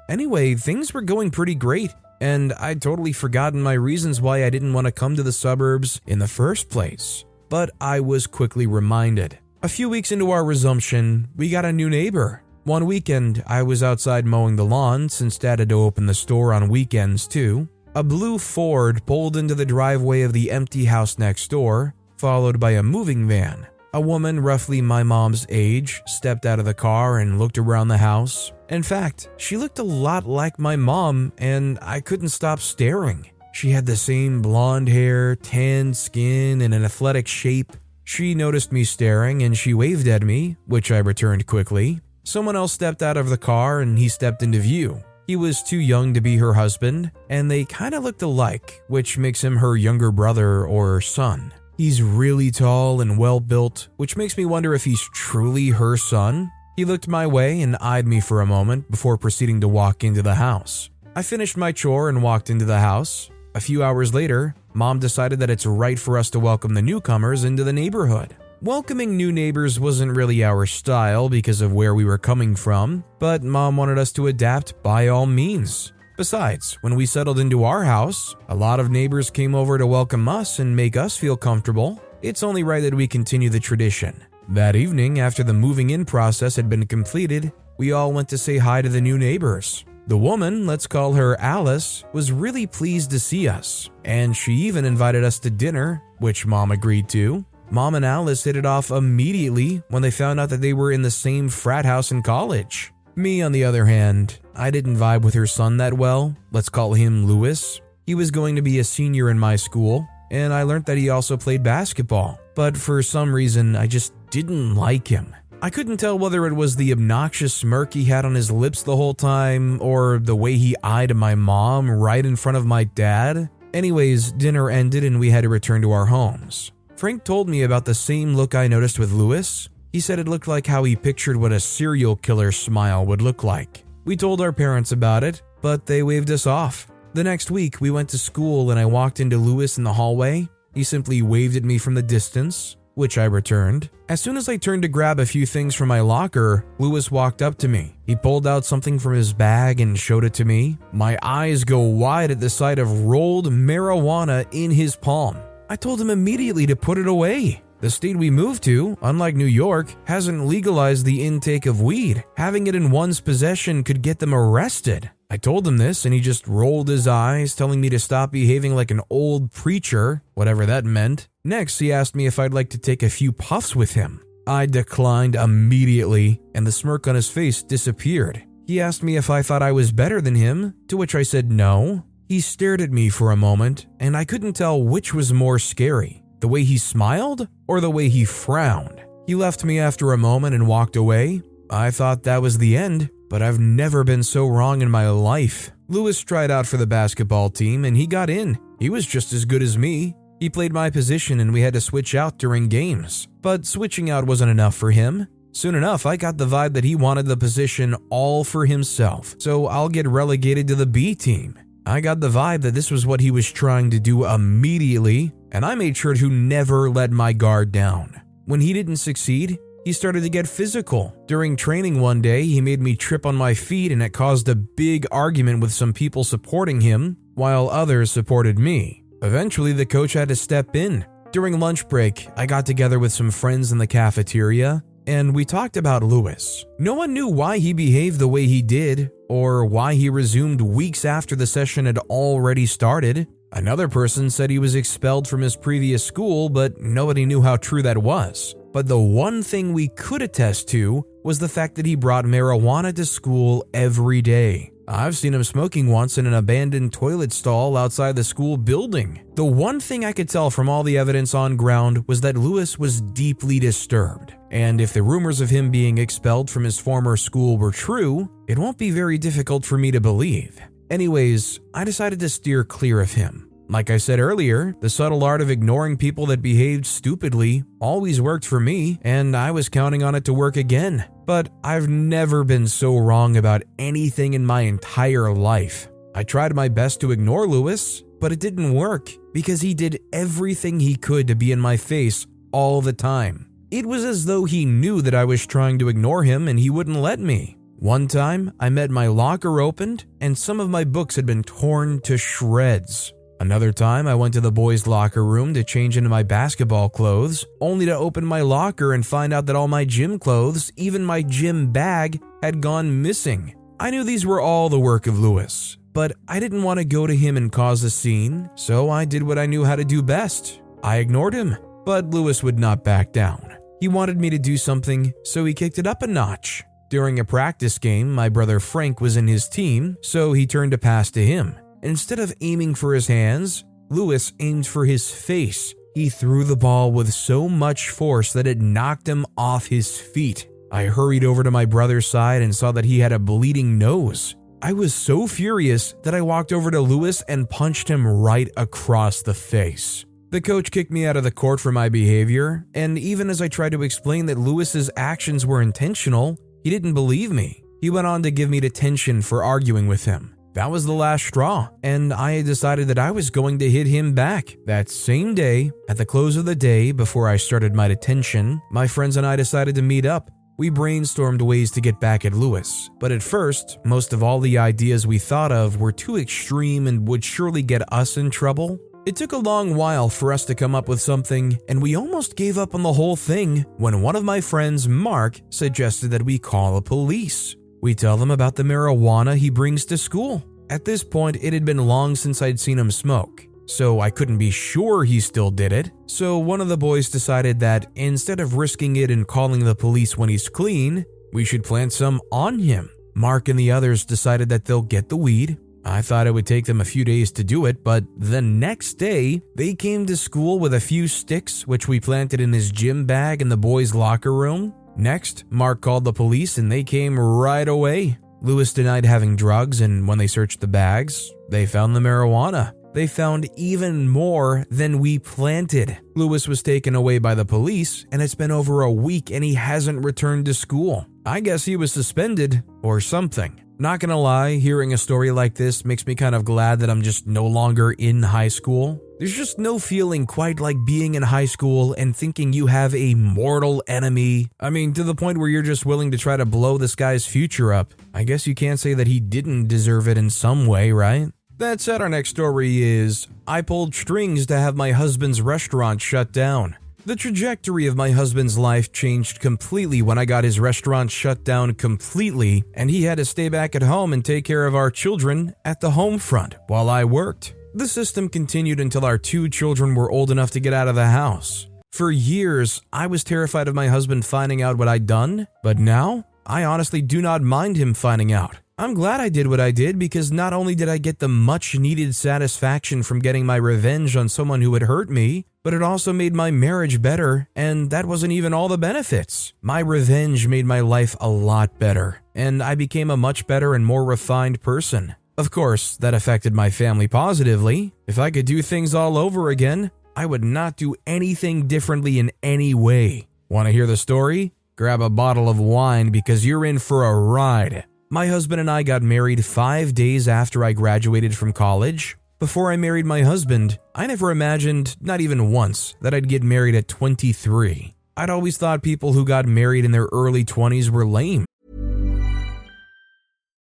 Anyway, 0.09 0.55
things 0.55 0.95
were 0.95 1.03
going 1.03 1.31
pretty 1.31 1.55
great, 1.55 1.93
and 2.21 2.53
I'd 2.55 2.81
totally 2.81 3.13
forgotten 3.13 3.63
my 3.63 3.75
reasons 3.75 4.23
why 4.23 4.45
I 4.45 4.51
didn't 4.51 4.73
want 4.73 4.87
to 4.87 4.93
come 4.93 5.17
to 5.17 5.23
the 5.23 5.33
suburbs 5.33 6.01
in 6.07 6.19
the 6.19 6.29
first 6.29 6.71
place. 6.71 7.25
But 7.51 7.71
I 7.81 8.01
was 8.01 8.27
quickly 8.27 8.67
reminded. 8.67 9.39
A 9.61 9.69
few 9.69 9.89
weeks 9.89 10.13
into 10.13 10.31
our 10.31 10.45
resumption, 10.45 11.27
we 11.37 11.51
got 11.51 11.65
a 11.65 11.73
new 11.73 11.91
neighbor. 11.91 12.45
One 12.63 12.87
weekend, 12.87 13.43
I 13.45 13.65
was 13.65 13.83
outside 13.83 14.25
mowing 14.25 14.55
the 14.55 14.65
lawn 14.65 15.09
since 15.09 15.37
dad 15.37 15.59
had 15.59 15.71
to 15.71 15.81
open 15.81 16.07
the 16.07 16.15
store 16.15 16.53
on 16.53 16.69
weekends 16.69 17.27
too. 17.27 17.69
A 17.97 18.05
blue 18.05 18.39
Ford 18.39 19.05
pulled 19.05 19.37
into 19.37 19.57
the 19.57 19.67
driveway 19.67 20.23
of 20.23 20.33
the 20.33 20.53
empty 20.53 20.85
house 20.85 21.19
next 21.19 21.49
door, 21.49 21.93
followed 22.19 22.61
by 22.61 22.73
a 22.73 22.85
moving 22.85 23.27
van. 23.27 23.67
A 23.95 24.01
woman 24.01 24.39
roughly 24.39 24.81
my 24.81 25.03
mom's 25.03 25.45
age 25.49 26.03
stepped 26.07 26.47
out 26.47 26.61
of 26.61 26.65
the 26.65 26.73
car 26.73 27.19
and 27.19 27.41
looked 27.41 27.59
around 27.59 27.89
the 27.89 27.99
house. 27.99 28.53
In 28.69 28.85
fact, 28.85 29.29
she 29.39 29.57
looked 29.57 29.81
a 29.81 29.83
lot 29.83 30.25
like 30.25 30.61
my 30.61 30.77
mom, 30.77 31.33
and 31.37 31.81
I 31.83 32.01
couldn't 32.01 32.29
stop 32.29 32.61
staring. 32.61 33.29
She 33.53 33.71
had 33.71 33.87
the 33.87 33.97
same 33.97 34.41
blonde 34.41 34.89
hair, 34.89 35.35
tanned 35.35 35.97
skin, 35.97 36.61
and 36.61 36.73
an 36.73 36.85
athletic 36.85 37.27
shape. 37.27 37.73
She 38.09 38.35
noticed 38.35 38.73
me 38.73 38.85
staring 38.85 39.43
and 39.43 39.55
she 39.55 39.75
waved 39.75 40.09
at 40.09 40.23
me, 40.23 40.57
which 40.65 40.91
I 40.91 40.97
returned 40.97 41.47
quickly. 41.47 42.01
someone 42.25 42.57
else 42.57 42.73
stepped 42.73 43.03
out 43.03 43.19
of 43.19 43.29
the 43.29 43.37
car 43.37 43.81
and 43.81 43.99
he 43.99 44.09
stepped 44.09 44.43
into 44.43 44.61
view. 44.61 45.03
He 45.27 45.37
was 45.37 45.63
too 45.63 45.77
young 45.77 46.15
to 46.15 46.23
be 46.23 46.39
her 46.39 46.55
husband, 46.55 47.11
and 47.29 47.51
they 47.51 47.67
kind 47.67 47.95
of 47.95 48.05
looked 48.05 48.23
alike, 48.23 48.81
which 48.89 49.19
makes 49.19 49.45
him 49.45 49.57
her 49.59 49.77
younger 49.77 50.11
brother 50.11 50.65
or 50.65 51.03
son. 51.03 51.53
He's 51.77 52.03
really 52.03 52.51
tall 52.51 53.03
and 53.03 53.19
well 53.19 53.41
built, 53.41 53.89
which 53.99 54.17
makes 54.17 54.39
me 54.39 54.47
wonder 54.47 54.73
if 54.73 54.85
he's 54.85 55.07
truly 55.13 55.69
her 55.69 55.99
son. 55.99 56.51
He 56.77 56.87
looked 56.87 57.09
my 57.09 57.27
way 57.27 57.61
and 57.61 57.77
eyed 57.77 58.07
me 58.07 58.21
for 58.21 58.41
a 58.41 58.47
moment 58.47 58.91
before 58.91 59.19
proceeding 59.19 59.61
to 59.61 59.69
walk 59.69 60.03
into 60.03 60.23
the 60.23 60.37
house. 60.37 60.89
I 61.15 61.23
finished 61.23 61.59
my 61.59 61.73
chore 61.73 62.09
and 62.09 62.23
walked 62.23 62.49
into 62.49 62.65
the 62.65 62.81
house. 62.81 63.29
A 63.55 63.61
few 63.61 63.83
hours 63.83 64.15
later, 64.15 64.55
mom 64.75 64.99
decided 64.99 65.41
that 65.41 65.51
it's 65.51 65.67
right 65.67 65.99
for 65.99 66.19
us 66.19 66.31
to 66.31 66.41
welcome 66.41 66.75
the 66.75 66.83
newcomers 66.83 67.45
into 67.45 67.65
the 67.65 67.73
neighborhood. 67.73 68.37
Welcoming 68.61 69.17
new 69.17 69.31
neighbors 69.31 69.79
wasn't 69.79 70.17
really 70.17 70.43
our 70.43 70.67
style 70.67 71.29
because 71.29 71.61
of 71.61 71.73
where 71.73 71.95
we 71.95 72.05
were 72.05 72.19
coming 72.19 72.57
from, 72.57 73.05
but 73.19 73.43
mom 73.43 73.77
wanted 73.77 73.99
us 73.99 74.11
to 74.13 74.27
adapt 74.27 74.83
by 74.83 75.09
all 75.09 75.27
means. 75.27 75.93
Besides, 76.17 76.77
when 76.81 76.97
we 76.97 77.07
settled 77.07 77.39
into 77.39 77.63
our 77.63 77.85
house, 77.85 78.35
a 78.49 78.55
lot 78.55 78.81
of 78.81 78.91
neighbors 78.91 79.31
came 79.31 79.55
over 79.55 79.79
to 79.79 79.87
welcome 79.87 80.29
us 80.29 80.59
and 80.59 80.75
make 80.75 80.97
us 80.97 81.17
feel 81.17 81.37
comfortable. 81.37 82.03
It's 82.23 82.43
only 82.43 82.65
right 82.65 82.83
that 82.83 82.95
we 82.95 83.07
continue 83.07 83.49
the 83.49 83.61
tradition. 83.61 84.25
That 84.49 84.75
evening, 84.75 85.21
after 85.21 85.45
the 85.45 85.53
moving 85.53 85.91
in 85.91 86.05
process 86.05 86.57
had 86.57 86.69
been 86.69 86.87
completed, 86.87 87.53
we 87.77 87.93
all 87.93 88.13
went 88.13 88.29
to 88.31 88.39
say 88.39 88.59
hi 88.59 88.83
to 88.83 88.89
the 88.89 89.01
new 89.01 89.17
neighbors. 89.17 89.85
The 90.09 90.17
woman, 90.17 90.67
let's 90.67 90.87
call 90.87 91.13
her 91.13 91.39
Alice, 91.39 92.03
was 92.15 92.33
really 92.33 92.67
pleased 92.67 93.11
to 93.11 93.21
see 93.21 93.47
us, 93.47 93.91
and 94.07 94.35
she 94.35 94.55
even 94.55 94.87
invited 94.87 95.23
us 95.23 95.39
to 95.41 95.51
dinner, 95.51 96.03
which 96.17 96.47
mom 96.47 96.71
agreed 96.71 97.11
to. 97.11 97.45
Mom 97.71 97.95
and 97.95 98.07
Alice 98.07 98.43
hit 98.43 98.57
it 98.57 98.65
off 98.65 98.91
immediately 98.91 99.83
when 99.91 100.01
they 100.01 100.11
found 100.11 100.41
out 100.41 100.49
that 100.49 100.63
they 100.63 100.73
were 100.73 100.93
in 100.93 101.03
the 101.03 101.11
same 101.11 101.51
frat 101.51 101.85
house 101.85 102.11
in 102.11 102.23
college. 102.23 102.91
Me, 103.17 103.43
on 103.43 103.53
the 103.53 103.65
other 103.65 103.85
hand, 103.85 104.39
I 104.55 104.71
didn't 104.71 104.97
vibe 104.97 105.21
with 105.21 105.35
her 105.35 105.47
son 105.47 105.77
that 105.77 105.93
well. 105.93 106.35
Let's 106.53 106.71
call 106.71 106.95
him 106.95 107.27
Lewis. 107.27 107.83
He 108.07 108.15
was 108.15 108.31
going 108.31 108.57
to 108.57 108.63
be 108.63 108.79
a 108.79 108.85
senior 108.85 109.29
in 109.29 109.39
my 109.39 109.57
school, 109.57 110.09
and 110.31 110.55
I 110.55 110.63
learned 110.63 110.87
that 110.87 110.97
he 110.97 111.11
also 111.11 111.37
played 111.37 111.63
basketball. 111.63 112.41
But 112.55 112.79
for 112.79 113.03
some 113.03 113.35
reason, 113.35 113.77
I 113.77 113.87
just 113.87 114.15
didn't 114.31 114.75
like 114.75 115.07
him. 115.07 115.37
I 115.61 115.71
couldn't 115.71 115.97
tell 115.97 116.17
whether 116.17 116.47
it 116.47 116.53
was 116.53 116.77
the 116.77 116.93
obnoxious 116.93 117.53
smirk 117.53 117.93
he 117.93 118.05
had 118.05 118.25
on 118.25 118.37
his 118.37 118.49
lips 118.49 118.85
the 118.85 118.95
whole 118.95 119.13
time 119.13 119.83
or 119.83 120.21
the 120.21 120.37
way 120.37 120.57
he 120.57 120.77
eyed 120.85 121.17
my 121.17 121.35
mom 121.35 121.91
right 121.91 122.25
in 122.25 122.37
front 122.37 122.57
of 122.57 122.65
my 122.65 122.85
dad. 122.85 123.51
Anyways, 123.75 124.31
dinner 124.33 124.71
ended 124.71 125.03
and 125.03 125.19
we 125.19 125.31
had 125.31 125.43
to 125.43 125.49
return 125.49 125.83
to 125.83 125.91
our 125.91 126.07
homes. 126.07 126.71
Frank 126.95 127.25
told 127.25 127.49
me 127.49 127.63
about 127.63 127.85
the 127.85 127.95
same 127.95 128.37
look 128.37 128.55
I 128.55 128.69
noticed 128.69 129.01
with 129.01 129.11
Lewis. 129.11 129.69
He 129.93 129.99
said 129.99 130.21
it 130.21 130.29
looked 130.29 130.47
like 130.47 130.67
how 130.67 130.85
he 130.85 130.95
pictured 130.95 131.37
what 131.37 131.51
a 131.51 131.59
serial 131.59 132.15
killer 132.15 132.53
smile 132.53 133.05
would 133.07 133.21
look 133.21 133.43
like. 133.43 133.85
We 134.05 134.17
told 134.17 134.41
our 134.41 134.53
parents 134.53 134.93
about 134.93 135.25
it, 135.25 135.43
but 135.61 135.87
they 135.87 136.05
waved 136.05 136.31
us 136.31 136.47
off. 136.47 136.87
The 137.15 137.25
next 137.25 137.51
week, 137.51 137.81
we 137.81 137.91
went 137.91 138.11
to 138.11 138.19
school 138.19 138.71
and 138.71 138.79
I 138.79 138.87
walked 138.87 139.19
into 139.19 139.39
Lewis 139.39 139.77
in 139.77 139.83
the 139.83 139.93
hallway. 139.93 140.49
He 140.73 140.85
simply 140.85 141.21
waved 141.21 141.57
at 141.57 141.65
me 141.65 141.79
from 141.79 141.95
the 141.95 142.03
distance, 142.03 142.77
which 142.99 143.17
I 143.17 143.25
returned. 143.25 143.89
As 144.09 144.21
soon 144.21 144.37
as 144.37 144.49
I 144.49 144.57
turned 144.57 144.83
to 144.83 144.89
grab 144.89 145.21
a 145.21 145.27
few 145.27 145.47
things 145.47 145.75
from 145.75 145.89
my 145.89 146.01
locker, 146.01 146.65
Lewis 146.79 147.11
walked 147.11 147.41
up 147.41 147.57
to 147.59 147.69
me. 147.69 147.95
He 148.05 148.17
pulled 148.17 148.47
out 148.47 148.65
something 148.65 148.99
from 148.99 149.15
his 149.15 149.33
bag 149.33 149.81
and 149.81 149.99
showed 149.99 150.25
it 150.25 150.35
to 150.35 150.45
me. 150.45 150.79
My 150.93 151.19
eyes 151.23 151.65
go 151.65 151.81
wide 151.81 152.31
at 152.31 152.41
the 152.41 152.51
sight 152.51 152.79
of 152.79 153.05
rolled 153.05 153.47
marijuana 153.47 154.47
in 154.51 154.71
his 154.71 154.97
palm. 154.97 155.39
I 155.71 155.77
told 155.77 156.01
him 156.01 156.11
immediately 156.11 156.67
to 156.67 156.77
put 156.77 156.99
it 156.99 157.07
away. 157.07 157.63
The 157.81 157.91
state 157.91 158.17
we 158.17 158.29
moved 158.29 158.65
to, 158.65 158.99
unlike 159.03 159.37
New 159.37 159.45
York, 159.45 159.95
hasn't 160.05 160.47
legalized 160.47 161.05
the 161.05 161.25
intake 161.25 161.67
of 161.67 161.81
weed. 161.81 162.25
Having 162.37 162.67
it 162.67 162.75
in 162.75 162.91
one's 162.91 163.21
possession 163.21 163.85
could 163.85 164.03
get 164.03 164.19
them 164.19 164.35
arrested. 164.35 165.11
I 165.31 165.37
told 165.37 165.69
him 165.69 165.77
this 165.77 166.05
and 166.05 166.13
he 166.13 166.21
just 166.21 166.49
rolled 166.49 166.89
his 166.89 167.07
eyes, 167.07 167.55
telling 167.55 167.81
me 167.81 167.89
to 167.91 168.01
stop 168.01 168.33
behaving 168.33 168.75
like 168.75 168.91
an 168.91 169.03
old 169.11 169.53
preacher, 169.53 170.23
whatever 170.35 170.67
that 170.67 170.85
meant. 170.87 171.29
Next, 171.49 171.79
he 171.79 171.95
asked 171.95 172.15
me 172.15 172.27
if 172.27 172.39
I'd 172.39 172.53
like 172.53 172.69
to 172.71 172.79
take 172.79 173.03
a 173.03 173.09
few 173.09 173.33
puffs 173.33 173.75
with 173.75 173.95
him. 173.95 174.21
I 174.47 174.67
declined 174.67 175.35
immediately, 175.35 176.43
and 176.55 176.67
the 176.67 176.71
smirk 176.71 177.09
on 177.09 177.15
his 177.15 177.31
face 177.31 177.63
disappeared. 177.63 178.45
He 178.67 178.83
asked 178.83 179.03
me 179.03 179.17
if 179.17 179.31
I 179.31 179.41
thought 179.41 179.63
I 179.63 179.73
was 179.73 179.91
better 179.91 180.21
than 180.21 180.35
him, 180.35 180.75
to 180.89 180.99
which 180.99 181.15
I 181.15 181.23
said 181.23 181.51
no. 181.51 182.05
He 182.29 182.43
stared 182.43 182.83
at 182.83 182.93
me 182.93 183.09
for 183.09 183.31
a 183.31 183.37
moment, 183.37 183.87
and 183.99 184.15
I 184.15 184.27
couldn't 184.27 184.57
tell 184.57 184.83
which 184.83 185.15
was 185.15 185.33
more 185.33 185.59
scary 185.59 186.23
the 186.41 186.49
way 186.49 186.65
he 186.65 186.77
smiled 186.77 187.49
or 187.67 187.81
the 187.81 187.91
way 187.91 188.11
he 188.11 188.27
frowned. 188.27 189.01
He 189.27 189.35
left 189.35 189.65
me 189.65 189.79
after 189.79 190.13
a 190.13 190.19
moment 190.19 190.55
and 190.55 190.69
walked 190.69 190.97
away. 190.97 191.41
I 191.71 191.91
thought 191.91 192.25
that 192.25 192.43
was 192.43 192.59
the 192.59 192.77
end, 192.77 193.09
but 193.31 193.41
I've 193.41 193.59
never 193.59 194.05
been 194.05 194.23
so 194.23 194.47
wrong 194.47 194.83
in 194.83 194.91
my 194.91 195.09
life. 195.09 195.73
Lewis 195.89 196.21
tried 196.21 196.51
out 196.51 196.67
for 196.67 196.77
the 196.77 196.87
basketball 196.87 197.49
team 197.49 197.87
and 197.87 197.97
he 197.97 198.07
got 198.07 198.29
in. 198.29 198.59
He 198.79 198.91
was 198.91 199.07
just 199.07 199.33
as 199.33 199.47
good 199.47 199.63
as 199.63 199.79
me. 199.79 200.15
He 200.41 200.49
played 200.49 200.73
my 200.73 200.91
position 200.91 201.41
and 201.41 201.53
we 201.53 201.63
had 201.63 201.75
to 201.75 201.81
switch 201.81 202.15
out 202.15 202.39
during 202.39 202.69
games. 202.69 203.29
But 203.43 203.67
switching 203.67 204.09
out 204.11 204.27
wasn't 204.27 204.51
enough 204.51 204.75
for 204.75 204.91
him. 204.91 205.27
Soon 205.53 205.75
enough, 205.75 206.07
I 206.07 206.17
got 206.17 206.39
the 206.39 206.47
vibe 206.47 206.75
that 206.75 206.85
he 206.85 206.95
wanted 206.95 207.27
the 207.27 207.37
position 207.37 207.97
all 208.11 208.45
for 208.45 208.67
himself, 208.67 209.35
so 209.39 209.67
I'll 209.67 209.89
get 209.89 210.07
relegated 210.07 210.69
to 210.69 210.77
the 210.77 210.87
B 210.87 211.15
team. 211.15 211.59
I 211.85 212.01
got 212.01 212.21
the 212.21 212.29
vibe 212.29 212.63
that 212.63 212.75
this 212.75 212.91
was 212.91 213.07
what 213.07 213.21
he 213.21 213.31
was 213.31 213.51
trying 213.51 213.91
to 213.91 213.99
do 213.99 214.27
immediately, 214.27 215.33
and 215.51 215.65
I 215.65 215.75
made 215.75 215.97
sure 215.97 216.15
to 216.15 216.31
never 216.31 216.91
let 216.91 217.11
my 217.11 217.33
guard 217.33 217.73
down. 217.73 218.21
When 218.45 218.61
he 218.61 218.73
didn't 218.73 218.99
succeed, 218.99 219.59
he 219.85 219.93
started 219.93 220.23
to 220.23 220.29
get 220.29 220.47
physical. 220.47 221.17
During 221.27 221.57
training 221.57 221.99
one 221.99 222.21
day, 222.21 222.45
he 222.45 222.61
made 222.61 222.81
me 222.81 222.95
trip 222.95 223.25
on 223.25 223.35
my 223.35 223.55
feet 223.55 223.91
and 223.91 224.03
it 224.03 224.11
caused 224.11 224.49
a 224.49 224.55
big 224.55 225.07
argument 225.11 225.61
with 225.61 225.73
some 225.73 225.95
people 225.95 226.25
supporting 226.25 226.83
him, 226.83 227.17
while 227.35 227.71
others 227.71 228.11
supported 228.11 228.59
me. 228.59 229.03
Eventually, 229.23 229.73
the 229.73 229.87
coach 229.87 230.13
had 230.13 230.29
to 230.29 230.37
step 230.37 230.77
in. 230.77 231.05
During 231.33 231.61
lunch 231.61 231.89
break, 231.89 232.29
I 232.37 232.47
got 232.47 232.65
together 232.67 232.99
with 232.99 233.13
some 233.13 233.31
friends 233.31 233.73
in 233.73 233.79
the 233.79 233.87
cafeteria 233.87 234.83
and 235.09 235.35
we 235.35 235.47
talked 235.47 235.79
about 235.79 236.03
Lewis. 236.03 236.67
No 236.79 236.93
one 236.93 237.15
knew 237.15 237.29
why 237.29 237.57
he 237.57 237.73
behaved 237.73 238.19
the 238.19 238.29
way 238.29 238.47
he 238.47 238.61
did 238.61 239.11
or 239.31 239.65
why 239.65 239.95
he 239.95 240.11
resumed 240.11 240.61
weeks 240.61 241.07
after 241.07 241.35
the 241.35 241.47
session 241.47 241.87
had 241.87 241.97
already 241.97 242.67
started. 242.67 243.27
Another 243.51 243.89
person 243.89 244.29
said 244.29 244.51
he 244.51 244.59
was 244.59 244.75
expelled 244.75 245.27
from 245.27 245.41
his 245.41 245.57
previous 245.57 246.05
school, 246.05 246.51
but 246.51 246.79
nobody 246.79 247.25
knew 247.25 247.41
how 247.41 247.57
true 247.57 247.81
that 247.83 247.97
was. 247.97 248.55
But 248.75 248.87
the 248.87 248.99
one 249.01 249.43
thing 249.43 249.73
we 249.73 249.89
could 249.89 250.21
attest 250.21 250.69
to 250.69 251.03
was 251.25 251.39
the 251.39 251.49
fact 251.49 251.77
that 251.77 251.87
he 251.87 251.95
brought 251.95 252.27
marijuana 252.27 252.95
to 252.95 253.07
school 253.07 253.67
every 253.73 254.21
day. 254.21 254.73
I've 254.91 255.19
seen 255.19 255.35
him 255.35 255.45
smoking 255.45 255.89
once 255.89 256.17
in 256.17 256.27
an 256.27 256.33
abandoned 256.33 256.95
toilet 256.95 257.31
stall 257.31 257.77
outside 257.77 258.17
the 258.17 258.25
school 258.25 258.57
building. 258.57 259.21
The 259.35 259.45
one 259.45 259.81
thing 259.81 260.03
I 260.03 260.13
could 260.13 260.31
tell 260.31 260.49
from 260.49 260.67
all 260.71 260.83
the 260.83 260.97
evidence 260.97 261.35
on 261.35 261.59
ground 261.59 262.05
was 262.09 262.23
that 262.23 262.39
Lewis 262.39 262.79
was 262.79 263.03
deeply 263.03 263.59
disturbed. 263.59 264.35
And 264.51 264.81
if 264.81 264.95
the 264.95 265.03
rumors 265.03 265.43
of 265.43 265.51
him 265.51 265.71
being 265.71 265.99
expelled 265.99 266.51
from 266.51 266.65
his 266.65 266.79
former 266.79 267.19
school 267.19 267.59
were 267.59 267.71
true, 267.71 268.31
it 268.49 268.59
won't 268.59 268.79
be 268.79 268.91
very 268.91 269.19
difficult 269.19 269.67
for 269.67 269.77
me 269.77 269.91
to 269.91 270.01
believe. 270.01 270.59
Anyways, 270.91 271.61
I 271.75 271.85
decided 271.85 272.19
to 272.21 272.31
steer 272.31 272.65
clear 272.65 273.03
of 273.03 273.13
him. 273.13 273.51
Like 273.69 273.91
I 273.91 273.99
said 273.99 274.19
earlier, 274.19 274.75
the 274.81 274.89
subtle 274.89 275.23
art 275.23 275.43
of 275.43 275.51
ignoring 275.51 275.99
people 275.99 276.25
that 276.27 276.41
behaved 276.41 276.87
stupidly 276.87 277.63
always 277.79 278.23
worked 278.23 278.47
for 278.47 278.59
me, 278.59 278.99
and 279.03 279.37
I 279.37 279.51
was 279.51 279.69
counting 279.69 280.03
on 280.03 280.15
it 280.15 280.25
to 280.25 280.33
work 280.33 280.57
again. 280.57 281.05
But 281.29 281.51
I've 281.63 281.91
never 281.91 282.43
been 282.43 282.67
so 282.67 282.97
wrong 282.97 283.37
about 283.37 283.63
anything 283.79 284.33
in 284.33 284.47
my 284.47 284.63
entire 284.63 285.31
life. 285.31 285.87
I 286.15 286.23
tried 286.23 286.55
my 286.55 286.69
best 286.69 287.03
to 287.03 287.11
ignore 287.11 287.47
Lewis, 287.47 288.03
but 288.19 288.33
it 288.33 288.41
didn't 288.41 288.73
work 288.73 289.11
because 289.35 289.61
he 289.61 289.75
did 289.75 290.01
everything 290.11 290.81
he 290.81 290.97
could 290.97 291.29
to 291.29 291.35
be 291.35 291.53
in 291.53 291.61
my 291.61 291.77
face 291.77 292.27
all 292.51 292.81
the 292.81 292.95
time. 292.95 293.47
It 293.71 293.85
was 293.85 294.07
as 294.07 294.25
though 294.25 294.47
he 294.47 294.65
knew 294.65 295.03
that 295.03 295.15
I 295.15 295.27
was 295.27 295.47
trying 295.47 295.79
to 295.81 295.91
ignore 295.91 296.25
him 296.25 296.49
and 296.49 296.59
he 296.59 296.71
wouldn't 296.71 296.97
let 296.97 297.21
me. 297.21 297.59
One 297.77 298.09
time, 298.09 298.51
I 298.59 298.71
met 298.71 298.91
my 298.91 299.09
locker 299.09 299.61
opened 299.61 300.07
and 300.23 300.39
some 300.39 300.61
of 300.61 300.71
my 300.71 300.85
books 300.85 301.15
had 301.17 301.27
been 301.27 301.43
torn 301.43 302.01
to 302.05 302.17
shreds. 302.17 303.13
Another 303.41 303.73
time, 303.73 304.09
I 304.09 304.17
went 304.17 304.35
to 304.35 304.41
the 304.41 304.51
boys' 304.51 304.89
locker 304.89 305.25
room 305.25 305.55
to 305.55 305.63
change 305.63 305.97
into 305.97 306.11
my 306.11 306.25
basketball 306.25 306.89
clothes, 306.89 307.45
only 307.61 307.87
to 307.87 307.97
open 307.97 308.25
my 308.25 308.41
locker 308.41 308.95
and 308.95 309.07
find 309.07 309.33
out 309.33 309.47
that 309.47 309.55
all 309.55 309.69
my 309.69 309.85
gym 309.85 310.19
clothes, 310.19 310.73
even 310.77 311.05
my 311.05 311.23
gym 311.23 311.71
bag, 311.71 312.21
had 312.43 312.61
gone 312.61 313.01
missing. 313.01 313.55
I 313.79 313.91
knew 313.91 314.03
these 314.03 314.27
were 314.27 314.41
all 314.41 314.69
the 314.69 314.81
work 314.81 315.07
of 315.07 315.21
Lewis, 315.21 315.77
but 315.93 316.13
I 316.27 316.41
didn't 316.41 316.65
want 316.65 316.79
to 316.79 316.85
go 316.85 317.07
to 317.07 317.15
him 317.15 317.37
and 317.37 317.53
cause 317.53 317.85
a 317.85 317.91
scene, 317.91 318.51
so 318.57 318.91
I 318.91 319.05
did 319.05 319.23
what 319.23 319.39
I 319.39 319.47
knew 319.47 319.65
how 319.65 319.77
to 319.77 319.85
do 319.85 320.03
best. 320.03 320.61
I 320.83 320.97
ignored 320.97 321.35
him, 321.35 321.57
but 321.85 322.11
Lewis 322.11 322.43
would 322.43 322.59
not 322.59 322.83
back 322.83 323.13
down. 323.13 323.57
He 323.81 323.87
wanted 323.87 324.21
me 324.21 324.31
to 324.31 324.39
do 324.39 324.57
something, 324.57 325.13
so 325.23 325.45
he 325.45 325.55
kicked 325.55 325.79
it 325.79 325.87
up 325.87 326.03
a 326.03 326.09
notch. 326.09 326.65
During 326.91 327.21
a 327.21 327.25
practice 327.25 327.79
game, 327.79 328.13
my 328.13 328.29
brother 328.29 328.59
Frank 328.59 329.01
was 329.01 329.17
in 329.17 329.29
his 329.29 329.49
team, 329.49 329.97
so 330.01 330.33
he 330.33 330.45
turned 330.47 330.75
a 330.75 330.79
pass 330.79 331.13
to 331.13 331.25
him. 331.25 331.57
Instead 331.83 332.19
of 332.19 332.35
aiming 332.41 332.75
for 332.75 332.95
his 332.95 333.07
hands, 333.07 333.65
Lewis 333.91 334.33
aimed 334.41 334.67
for 334.67 334.85
his 334.85 335.11
face. 335.11 335.75
He 335.95 336.09
threw 336.09 336.45
the 336.45 336.57
ball 336.57 336.93
with 336.93 337.13
so 337.13 337.49
much 337.49 337.91
force 337.91 338.33
that 338.33 338.47
it 338.47 338.61
knocked 338.61 339.09
him 339.09 339.27
off 339.37 339.67
his 339.67 339.99
feet. 339.99 340.49
I 340.71 340.85
hurried 340.85 341.25
over 341.25 341.43
to 341.43 341.51
my 341.51 341.65
brother's 341.65 342.07
side 342.07 342.43
and 342.43 342.55
saw 342.55 342.73
that 342.73 342.85
he 342.85 342.99
had 342.99 343.13
a 343.13 343.19
bleeding 343.19 343.79
nose. 343.79 344.37
I 344.61 344.73
was 344.73 344.93
so 344.93 345.27
furious 345.27 345.95
that 346.03 346.15
I 346.15 346.21
walked 346.21 346.53
over 346.53 346.71
to 346.71 346.81
Lewis 346.81 347.23
and 347.29 347.49
punched 347.49 347.89
him 347.89 348.07
right 348.07 348.51
across 348.57 349.23
the 349.23 349.35
face. 349.35 350.05
The 350.31 350.41
coach 350.41 350.71
kicked 350.71 350.91
me 350.91 351.07
out 351.07 351.17
of 351.17 351.25
the 351.25 351.31
court 351.31 351.59
for 351.59 351.73
my 351.73 351.89
behavior, 351.89 352.67
and 352.75 352.99
even 352.99 353.31
as 353.31 353.41
I 353.41 353.49
tried 353.49 353.73
to 353.73 353.83
explain 353.83 354.27
that 354.27 354.39
Lewis's 354.39 354.91
actions 354.97 355.47
were 355.47 355.63
intentional, 355.63 356.37
he 356.65 356.71
didn't 356.71 356.95
believe 356.95 357.31
me. 357.33 357.63
He 357.81 357.89
went 357.89 358.07
on 358.07 358.23
to 358.25 358.31
give 358.31 358.51
me 358.51 358.61
detention 358.61 359.23
for 359.23 359.43
arguing 359.43 359.87
with 359.87 360.05
him. 360.05 360.35
That 360.55 360.71
was 360.71 360.85
the 360.85 360.93
last 360.93 361.27
straw, 361.27 361.69
and 361.83 362.13
I 362.13 362.43
decided 362.43 362.89
that 362.89 362.99
I 362.99 363.11
was 363.11 363.31
going 363.31 363.59
to 363.59 363.71
hit 363.71 363.87
him 363.87 364.15
back. 364.15 364.57
That 364.67 364.89
same 364.89 365.35
day, 365.35 365.71
at 365.89 365.97
the 365.97 366.07
close 366.07 366.37
of 366.37 366.47
the 366.47 366.57
day 366.57 366.91
before 366.91 367.29
I 367.29 367.37
started 367.37 367.75
my 367.75 367.89
detention, 367.89 368.61
my 368.71 368.87
friends 368.87 369.17
and 369.17 369.27
I 369.27 369.37
decided 369.37 369.75
to 369.77 369.83
meet 369.83 370.07
up. 370.07 370.31
We 370.57 370.71
brainstormed 370.71 371.41
ways 371.41 371.71
to 371.73 371.81
get 371.81 372.01
back 372.01 372.25
at 372.25 372.35
Lewis, 372.35 372.91
but 372.99 373.13
at 373.13 373.23
first, 373.23 373.79
most 373.85 374.13
of 374.13 374.25
all 374.25 374.41
the 374.41 374.59
ideas 374.59 375.07
we 375.07 375.19
thought 375.19 375.53
of 375.53 375.81
were 375.81 375.93
too 375.93 376.17
extreme 376.17 376.89
and 376.89 377.07
would 377.07 377.23
surely 377.23 377.63
get 377.63 377.93
us 377.93 378.17
in 378.17 378.29
trouble. 378.29 378.81
It 379.07 379.15
took 379.15 379.33
a 379.33 379.39
long 379.39 379.77
while 379.77 380.09
for 380.09 380.33
us 380.33 380.45
to 380.47 380.57
come 380.57 380.75
up 380.75 380.89
with 380.89 381.01
something, 381.01 381.57
and 381.69 381.81
we 381.81 381.95
almost 381.95 382.37
gave 382.37 382.59
up 382.59 382.75
on 382.75 382.83
the 382.83 382.93
whole 382.93 383.17
thing 383.17 383.65
when 383.77 384.03
one 384.03 384.17
of 384.17 384.25
my 384.25 384.41
friends, 384.41 384.89
Mark, 384.89 385.41
suggested 385.51 386.11
that 386.11 386.25
we 386.25 386.39
call 386.39 386.75
the 386.75 386.83
police. 386.83 387.55
We 387.81 387.95
tell 387.95 388.17
them 388.17 388.31
about 388.31 388.57
the 388.57 388.63
marijuana 388.63 389.37
he 389.37 389.51
brings 389.51 389.85
to 389.87 389.99
school. 389.99 390.43
At 390.71 390.85
this 390.85 391.05
point, 391.05 391.37
it 391.41 391.53
had 391.53 391.65
been 391.65 391.87
long 391.87 392.15
since 392.17 392.43
I'd 392.43 392.61
seen 392.61 392.79
him 392.79 392.91
smoke, 392.91 393.47
so 393.67 394.01
I 394.01 394.11
couldn't 394.11 394.39
be 394.39 394.51
sure 394.51 395.05
he 395.05 395.21
still 395.21 395.51
did 395.51 395.73
it. 395.73 395.91
So 396.07 396.39
one 396.39 396.61
of 396.61 396.69
the 396.69 396.77
boys 396.77 397.09
decided 397.09 397.61
that 397.61 397.87
instead 397.95 398.41
of 398.41 398.57
risking 398.57 398.97
it 398.97 399.11
and 399.11 399.27
calling 399.27 399.65
the 399.65 399.75
police 399.75 400.19
when 400.19 400.29
he's 400.29 400.49
clean, 400.49 401.05
we 401.33 401.45
should 401.45 401.65
plant 401.65 401.93
some 401.93 402.21
on 402.33 402.59
him. 402.59 402.91
Mark 403.15 403.49
and 403.49 403.59
the 403.59 403.71
others 403.71 404.05
decided 404.05 404.49
that 404.51 404.65
they'll 404.65 404.83
get 404.83 405.09
the 405.09 405.17
weed. 405.17 405.59
I 405.85 406.03
thought 406.03 406.27
it 406.27 406.35
would 406.35 406.47
take 406.47 406.67
them 406.67 406.81
a 406.81 406.85
few 406.85 407.05
days 407.05 407.33
to 407.33 407.45
do 407.45 407.65
it, 407.65 407.83
but 407.83 408.05
the 408.19 408.43
next 408.43 408.95
day, 408.95 409.41
they 409.55 409.75
came 409.75 410.05
to 410.07 410.17
school 410.17 410.59
with 410.59 410.75
a 410.75 410.81
few 410.81 411.09
sticks, 411.09 411.67
which 411.67 411.89
we 411.89 411.99
planted 411.99 412.41
in 412.41 412.53
his 412.53 412.71
gym 412.71 413.07
bag 413.07 413.41
in 413.41 413.49
the 413.49 413.57
boys' 413.57 413.95
locker 413.95 414.35
room. 414.35 414.75
Next, 414.99 415.45
Mark 415.49 415.81
called 415.81 416.05
the 416.05 416.13
police 416.13 416.59
and 416.59 416.71
they 416.71 416.83
came 416.83 417.19
right 417.19 417.69
away. 417.69 418.19
Lewis 418.43 418.73
denied 418.73 419.05
having 419.05 419.35
drugs, 419.35 419.81
and 419.81 420.07
when 420.07 420.19
they 420.19 420.27
searched 420.27 420.61
the 420.61 420.69
bags, 420.69 421.33
they 421.49 421.67
found 421.67 421.95
the 421.95 422.01
marijuana. 422.01 422.73
They 422.95 423.07
found 423.07 423.49
even 423.57 424.09
more 424.09 424.65
than 424.71 424.99
we 424.99 425.19
planted. 425.19 425.99
Lewis 426.15 426.49
was 426.49 426.63
taken 426.63 426.95
away 426.95 427.19
by 427.19 427.35
the 427.35 427.45
police, 427.45 428.07
and 428.11 428.21
it's 428.21 428.35
been 428.35 428.51
over 428.51 428.83
a 428.83 428.93
week 428.93 429.31
and 429.31 429.45
he 429.45 429.55
hasn't 429.55 430.05
returned 430.05 430.47
to 430.47 430.55
school. 430.55 431.07
I 431.25 431.41
guess 431.41 431.65
he 431.65 431.77
was 431.77 431.93
suspended 431.93 432.63
or 432.83 433.01
something. 433.01 433.61
Not 433.81 434.01
gonna 434.01 434.19
lie, 434.19 434.57
hearing 434.57 434.93
a 434.93 434.99
story 434.99 435.31
like 435.31 435.55
this 435.55 435.85
makes 435.85 436.05
me 436.05 436.17
kind 436.17 436.35
of 436.35 436.45
glad 436.45 436.81
that 436.81 436.91
I'm 436.91 437.03
just 437.03 437.29
no 437.29 437.47
longer 437.47 437.93
in 437.93 438.25
high 438.25 438.49
school. 438.49 439.01
There's 439.21 439.37
just 439.37 439.57
no 439.57 439.79
feeling 439.79 440.27
quite 440.27 440.59
like 440.59 440.77
being 440.85 441.15
in 441.15 441.23
high 441.23 441.45
school 441.45 441.93
and 441.93 442.17
thinking 442.17 442.53
you 442.53 442.67
have 442.67 442.93
a 442.93 443.15
mortal 443.15 443.85
enemy. 443.87 444.49
I 444.59 444.71
mean, 444.71 444.95
to 444.95 445.05
the 445.05 445.15
point 445.15 445.39
where 445.39 445.49
you're 445.49 445.63
just 445.63 445.87
willing 445.87 446.11
to 446.11 446.19
try 446.19 446.37
to 446.37 446.45
blow 446.45 446.77
this 446.77 446.97
guy's 446.97 447.25
future 447.25 447.73
up. 447.73 447.95
I 448.13 448.25
guess 448.25 448.49
you 448.49 448.55
can't 448.57 448.81
say 448.81 448.95
that 448.95 449.07
he 449.07 449.21
didn't 449.21 449.69
deserve 449.69 450.09
it 450.09 450.19
in 450.19 450.29
some 450.29 450.67
way, 450.67 450.91
right? 450.91 451.31
That 451.59 451.81
said, 451.81 452.01
our 452.01 452.09
next 452.09 452.31
story 452.31 452.83
is 452.83 453.29
I 453.47 453.63
pulled 453.63 453.95
strings 453.95 454.47
to 454.47 454.59
have 454.59 454.75
my 454.77 454.91
husband's 454.91 455.41
restaurant 455.41 456.03
shut 456.03 456.33
down. 456.33 456.77
The 457.09 457.17
trajectory 457.17 457.87
of 457.87 457.97
my 457.97 458.11
husband's 458.11 458.59
life 458.59 458.93
changed 458.93 459.41
completely 459.41 460.03
when 460.03 460.19
I 460.19 460.27
got 460.27 460.45
his 460.45 460.61
restaurant 460.61 461.11
shut 461.11 461.43
down 461.43 461.73
completely, 461.73 462.65
and 462.75 462.91
he 462.91 463.05
had 463.05 463.17
to 463.17 463.25
stay 463.25 463.49
back 463.49 463.75
at 463.75 463.81
home 463.81 464.13
and 464.13 464.23
take 464.23 464.45
care 464.45 464.67
of 464.67 464.75
our 464.75 464.91
children 464.91 465.55
at 465.65 465.81
the 465.81 465.93
home 465.93 466.19
front 466.19 466.57
while 466.67 466.91
I 466.91 467.05
worked. 467.05 467.55
The 467.73 467.89
system 467.89 468.29
continued 468.29 468.79
until 468.79 469.07
our 469.07 469.17
two 469.17 469.49
children 469.49 469.95
were 469.95 470.11
old 470.11 470.31
enough 470.31 470.51
to 470.51 470.61
get 470.61 470.75
out 470.75 470.87
of 470.87 470.97
the 470.97 471.07
house. 471.07 471.67
For 471.93 472.11
years, 472.11 472.83
I 472.93 473.07
was 473.07 473.25
terrified 473.25 473.69
of 473.69 473.75
my 473.75 473.89
husband 473.89 474.27
finding 474.27 474.61
out 474.61 474.77
what 474.77 474.89
I'd 474.89 475.07
done, 475.07 475.47
but 475.63 475.79
now 475.79 476.27
I 476.45 476.65
honestly 476.65 477.01
do 477.01 477.23
not 477.23 477.41
mind 477.41 477.79
him 477.79 477.95
finding 477.95 478.35
out. 478.35 478.59
I'm 478.81 478.95
glad 478.95 479.21
I 479.21 479.29
did 479.29 479.49
what 479.49 479.59
I 479.59 479.73
did 479.73 479.99
because 479.99 480.31
not 480.31 480.53
only 480.53 480.77
did 480.77 480.89
I 480.89 480.99
get 480.99 481.19
the 481.19 481.27
much 481.27 481.77
needed 481.77 482.15
satisfaction 482.15 483.03
from 483.03 483.19
getting 483.19 483.45
my 483.45 483.57
revenge 483.57 484.15
on 484.15 484.29
someone 484.29 484.63
who 484.63 484.73
had 484.75 484.85
hurt 484.85 485.11
me, 485.11 485.47
but 485.65 485.75
it 485.75 485.83
also 485.83 486.13
made 486.13 486.33
my 486.33 486.53
marriage 486.53 487.03
better, 487.03 487.49
and 487.57 487.91
that 487.91 488.07
wasn't 488.07 488.31
even 488.31 488.55
all 488.55 488.69
the 488.69 488.79
benefits. 488.79 489.53
My 489.63 489.81
revenge 489.81 490.47
made 490.47 490.65
my 490.65 490.79
life 490.79 491.17
a 491.21 491.29
lot 491.29 491.81
better, 491.81 492.23
and 492.37 492.63
I 492.63 492.77
became 492.77 493.11
a 493.11 493.17
much 493.17 493.49
better 493.49 493.75
and 493.75 493.85
more 493.85 494.05
refined 494.05 494.63
person. 494.63 495.17
Of 495.37 495.51
course, 495.51 495.97
that 495.97 496.15
affected 496.15 496.55
my 496.55 496.71
family 496.71 497.09
positively. 497.09 497.95
If 498.07 498.17
I 498.21 498.31
could 498.31 498.47
do 498.47 498.63
things 498.63 498.95
all 498.95 499.19
over 499.19 499.51
again, 499.51 499.91
I 500.15 500.25
would 500.25 500.45
not 500.45 500.77
do 500.77 500.95
anything 501.05 501.67
differently 501.67 502.21
in 502.21 502.31
any 502.45 502.75
way. 502.75 503.27
Want 503.49 503.67
to 503.67 503.73
hear 503.73 503.89
the 503.89 503.97
story? 503.97 504.53
Grab 504.77 505.01
a 505.01 505.11
bottle 505.11 505.49
of 505.49 505.59
wine 505.59 506.11
because 506.11 506.47
you're 506.47 506.65
in 506.65 506.79
for 506.79 507.05
a 507.05 507.19
ride. 507.19 507.85
My 508.11 508.27
husband 508.27 508.59
and 508.59 508.71
I 508.71 508.85
got 508.85 509.03
married 509.03 509.45
five 509.45 509.93
days 509.93 510.29
after 510.29 510.65
I 510.65 510.73
graduated 510.73 511.37
from 511.37 511.53
college. 511.53 512.17
Before 512.39 512.73
I 512.73 512.77
married 512.79 513.05
my 513.05 513.21
husband, 513.21 513.79
I 513.95 514.07
never 514.07 514.31
imagined, 514.31 514.97
not 514.99 515.21
even 515.21 515.53
once, 515.53 515.95
that 516.01 516.15
I'd 516.15 516.27
get 516.27 516.43
married 516.43 516.75
at 516.75 516.89
23. 516.89 517.95
I'd 518.17 518.31
always 518.31 518.57
thought 518.57 518.83
people 518.83 519.13
who 519.13 519.27
got 519.27 519.45
married 519.45 519.85
in 519.85 519.93
their 519.93 520.09
early 520.11 520.43
20s 520.43 520.89
were 520.89 521.05
lame. 521.05 521.45